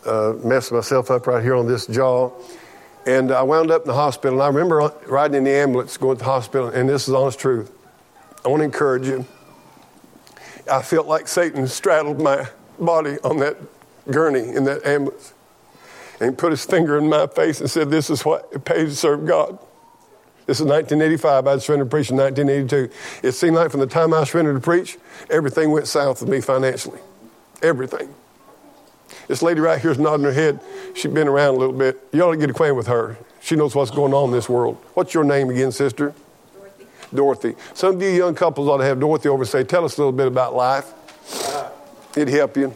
[0.07, 2.31] uh, messed myself up right here on this jaw.
[3.05, 4.41] And I wound up in the hospital.
[4.41, 7.39] And I remember riding in the ambulance going to the hospital, and this is honest
[7.39, 7.71] truth.
[8.47, 9.27] I want to encourage you.
[10.73, 12.49] I felt like Satan straddled my
[12.79, 13.59] body on that
[14.11, 15.35] gurney in that ambulance
[16.19, 18.97] and put his finger in my face and said, This is what it pays to
[18.97, 19.59] serve God.
[20.47, 21.47] This is 1985.
[21.47, 23.27] I'd surrendered to preach in 1982.
[23.27, 24.97] It seemed like from the time I surrendered to preach,
[25.29, 27.01] everything went south with me financially.
[27.63, 28.15] Everything.
[29.27, 30.61] This lady right here is nodding her head.
[30.95, 32.01] She's been around a little bit.
[32.13, 33.19] You ought to get acquainted with her.
[33.41, 34.77] She knows what's going on in this world.
[34.95, 36.15] What's your name again, sister?
[37.13, 37.55] Dorothy.
[37.75, 40.01] Some of you young couples ought to have Dorothy over and say, Tell us a
[40.01, 40.93] little bit about life.
[42.17, 42.75] It'd help you.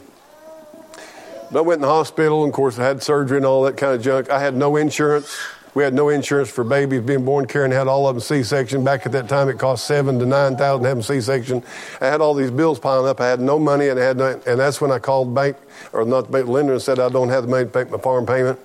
[1.50, 3.76] But I went in the hospital, and of course, I had surgery and all that
[3.76, 4.30] kind of junk.
[4.30, 5.36] I had no insurance.
[5.74, 7.46] We had no insurance for babies being born.
[7.46, 8.82] Karen had all of them C-section.
[8.82, 11.62] Back at that time, it cost seven to nine thousand them C-section.
[12.00, 13.20] I had all these bills piling up.
[13.20, 15.56] I had no money, and I had no, and that's when I called bank
[15.92, 17.98] or not the bank lender and said I don't have the money to make my
[17.98, 18.58] farm payment.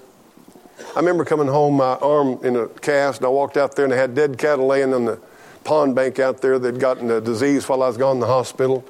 [0.96, 3.94] I remember coming home, my arm in a cast, and I walked out there and
[3.94, 5.20] I had dead cattle laying on the
[5.64, 8.84] pond bank out there that'd gotten a disease while I was gone in the hospital.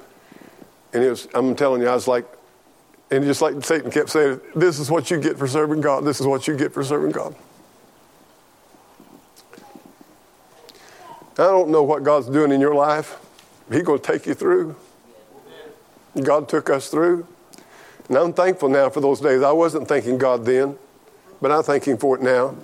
[0.92, 2.26] And it was, I'm telling you, I was like,
[3.10, 6.04] and just like Satan kept saying, this is what you get for serving God.
[6.04, 7.34] This is what you get for serving God.
[11.38, 13.18] I don't know what God's doing in your life.
[13.70, 14.74] He's going to take you through.
[16.22, 17.26] God took us through.
[18.08, 19.42] And I'm thankful now for those days.
[19.42, 20.78] I wasn't thanking God then,
[21.42, 22.54] but I thank Him for it now.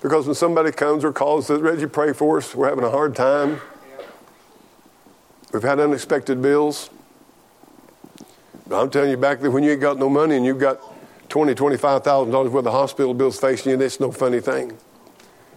[0.00, 3.16] Because when somebody comes or calls says, Reggie, pray for us, we're having a hard
[3.16, 3.60] time.
[5.52, 6.90] We've had unexpected bills.
[8.66, 10.80] But I'm telling you, back then when you ain't got no money and you've got
[11.28, 14.76] twenty, twenty-five thousand dollars worth of hospital bills facing you, that's no funny thing.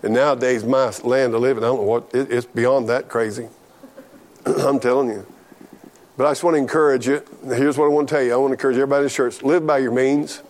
[0.04, 3.50] And nowadays, my land of living, I don't know what, it, it's beyond that crazy.
[4.46, 5.26] I'm telling you.
[6.18, 7.24] But I just want to encourage you.
[7.46, 8.34] Here's what I want to tell you.
[8.34, 10.42] I want to encourage everybody in the church live by your means.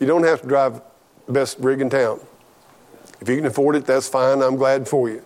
[0.00, 0.80] You don't have to drive
[1.26, 2.20] the best rig in town.
[3.20, 4.42] If you can afford it, that's fine.
[4.42, 5.22] I'm glad for you.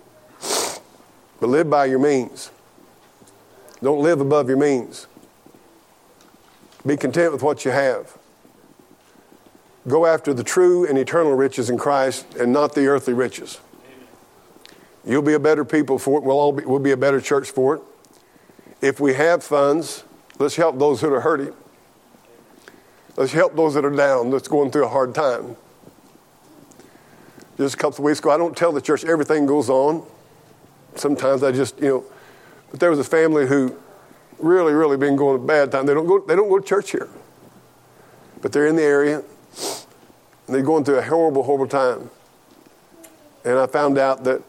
[1.41, 2.51] But live by your means.
[3.83, 5.07] Don't live above your means.
[6.85, 8.17] Be content with what you have.
[9.89, 13.61] Go after the true and eternal riches in Christ and not the earthly riches.
[15.05, 16.25] You'll be a better people for it.
[16.25, 17.83] We'll all be, we'll be a better church for it.
[18.81, 20.05] If we have funds,
[20.39, 21.55] let's help those that are hurting.
[23.17, 25.57] Let's help those that are down, that's going through a hard time
[27.57, 28.31] just a couple of weeks ago.
[28.31, 30.07] I don't tell the church everything goes on.
[30.95, 32.05] Sometimes I just, you know,
[32.71, 33.77] but there was a family who
[34.39, 35.87] really, really been going a bad time.
[35.87, 37.09] They don't go, they don't go to church here,
[38.43, 39.23] but they're in the area
[40.55, 42.11] they're going through a horrible, horrible time.
[43.45, 44.43] And I found out that,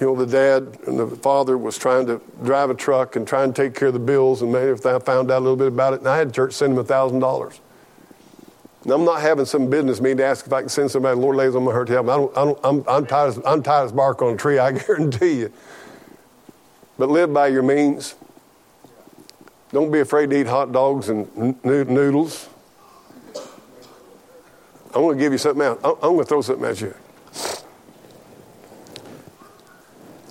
[0.00, 3.52] you know, the dad and the father was trying to drive a truck and trying
[3.52, 4.42] to take care of the bills.
[4.42, 6.76] And maybe I found out a little bit about it, and I had church send
[6.86, 7.60] thousand dollars.
[8.82, 11.36] And I'm not having some business meeting to ask if I can send somebody, Lord
[11.36, 12.08] lays on my heart to help.
[12.08, 14.72] I don't, I don't, I'm, I'm, tired I'm tired as bark on a tree, I
[14.72, 15.52] guarantee you.
[16.98, 18.16] But live by your means.
[19.72, 22.48] Don't be afraid to eat hot dogs and noodles.
[24.94, 25.80] I'm going to give you something out.
[25.84, 26.94] I'm going to throw something at you.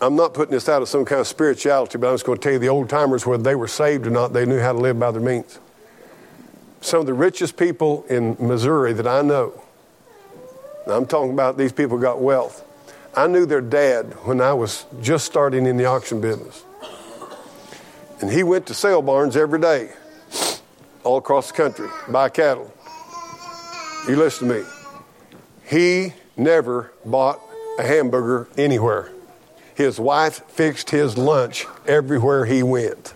[0.01, 2.43] I'm not putting this out of some kind of spirituality, but I'm just going to
[2.43, 4.80] tell you the old timers, whether they were saved or not, they knew how to
[4.80, 5.59] live by their means
[6.82, 9.53] some of the richest people in Missouri that I know,
[10.88, 12.66] I'm talking about these people got wealth.
[13.16, 16.64] I knew their dad when I was just starting in the auction business.
[18.20, 19.91] And he went to sale barns every day,
[21.03, 22.74] all across the country, buy cattle.
[24.08, 24.66] You listen to me.
[25.66, 27.39] He never bought
[27.78, 29.12] a hamburger anywhere.
[29.76, 33.14] His wife fixed his lunch everywhere he went.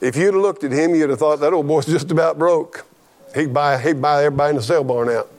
[0.00, 2.86] If you'd have looked at him, you'd have thought that old boy's just about broke.
[3.34, 5.30] He'd buy, he'd buy everybody in the sale barn out.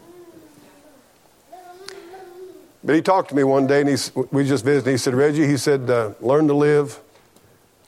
[2.84, 3.97] But he talked to me one day, and he,
[4.32, 4.89] we just visited.
[4.89, 6.99] He said, Reggie, he said, uh, learn to live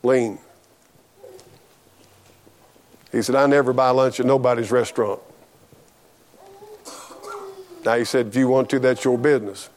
[0.03, 0.37] lean.
[3.13, 5.21] He said, I never buy lunch at nobody's restaurant.
[7.85, 9.69] Now he said, if you want to, that's your business.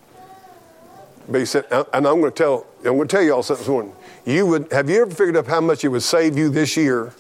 [1.28, 3.62] But he said, and I'm going to tell, I'm going to tell you all something
[3.62, 3.92] this morning.
[4.24, 7.12] You would have you ever figured out how much it would save you this year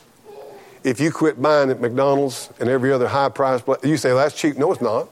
[0.84, 3.80] if you quit buying at McDonald's and every other high price place?
[3.84, 4.56] You say well, that's cheap.
[4.56, 5.08] No, it's not.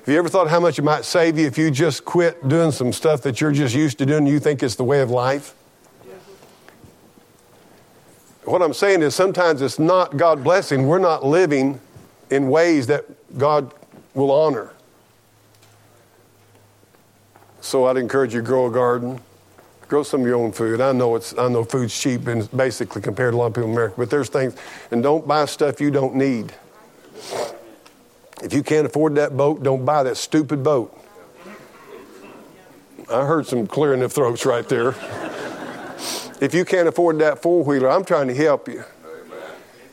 [0.00, 2.72] Have you ever thought how much it might save you if you just quit doing
[2.72, 5.54] some stuff that you're just used to doing you think it's the way of life?
[8.44, 10.86] What I'm saying is sometimes it's not God blessing.
[10.86, 11.80] We're not living
[12.30, 13.04] in ways that
[13.36, 13.72] God
[14.14, 14.72] will honor.
[17.60, 19.20] So I'd encourage you to grow a garden,
[19.88, 20.80] grow some of your own food.
[20.80, 23.68] I know it's I know food's cheap and basically compared to a lot of people
[23.68, 24.56] in America, but there's things
[24.90, 26.54] and don't buy stuff you don't need.
[28.42, 30.96] If you can't afford that boat, don't buy that stupid boat.
[33.12, 34.94] I heard some clearing of throats right there.
[36.40, 38.82] If you can't afford that four wheeler, I'm trying to help you.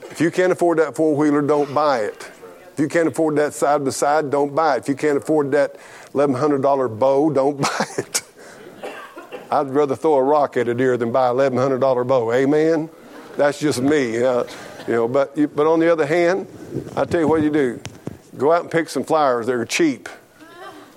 [0.10, 2.32] If you can't afford that four wheeler, don't buy it.
[2.74, 4.80] If you can't afford that side by side, don't buy it.
[4.80, 5.78] If you can't afford that
[6.14, 8.22] $1,100 bow, don't buy it.
[9.50, 12.32] I'd rather throw a rock at a deer than buy a $1,100 bow.
[12.34, 12.90] Amen?
[13.36, 14.24] That's just me.
[14.24, 14.44] Uh,
[14.88, 16.48] you know, but, but on the other hand,
[16.96, 17.80] I tell you what you do.
[18.38, 19.48] Go out and pick some flowers.
[19.48, 20.10] They're cheap.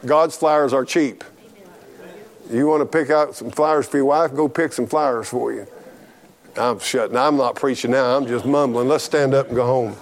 [0.04, 1.24] God's flowers are cheap.
[2.50, 4.34] You want to pick out some flowers for your wife?
[4.34, 5.66] Go pick some flowers for you.
[6.56, 7.16] I'm shutting.
[7.16, 8.16] I'm not preaching now.
[8.16, 8.88] I'm just mumbling.
[8.88, 9.96] Let's stand up and go home.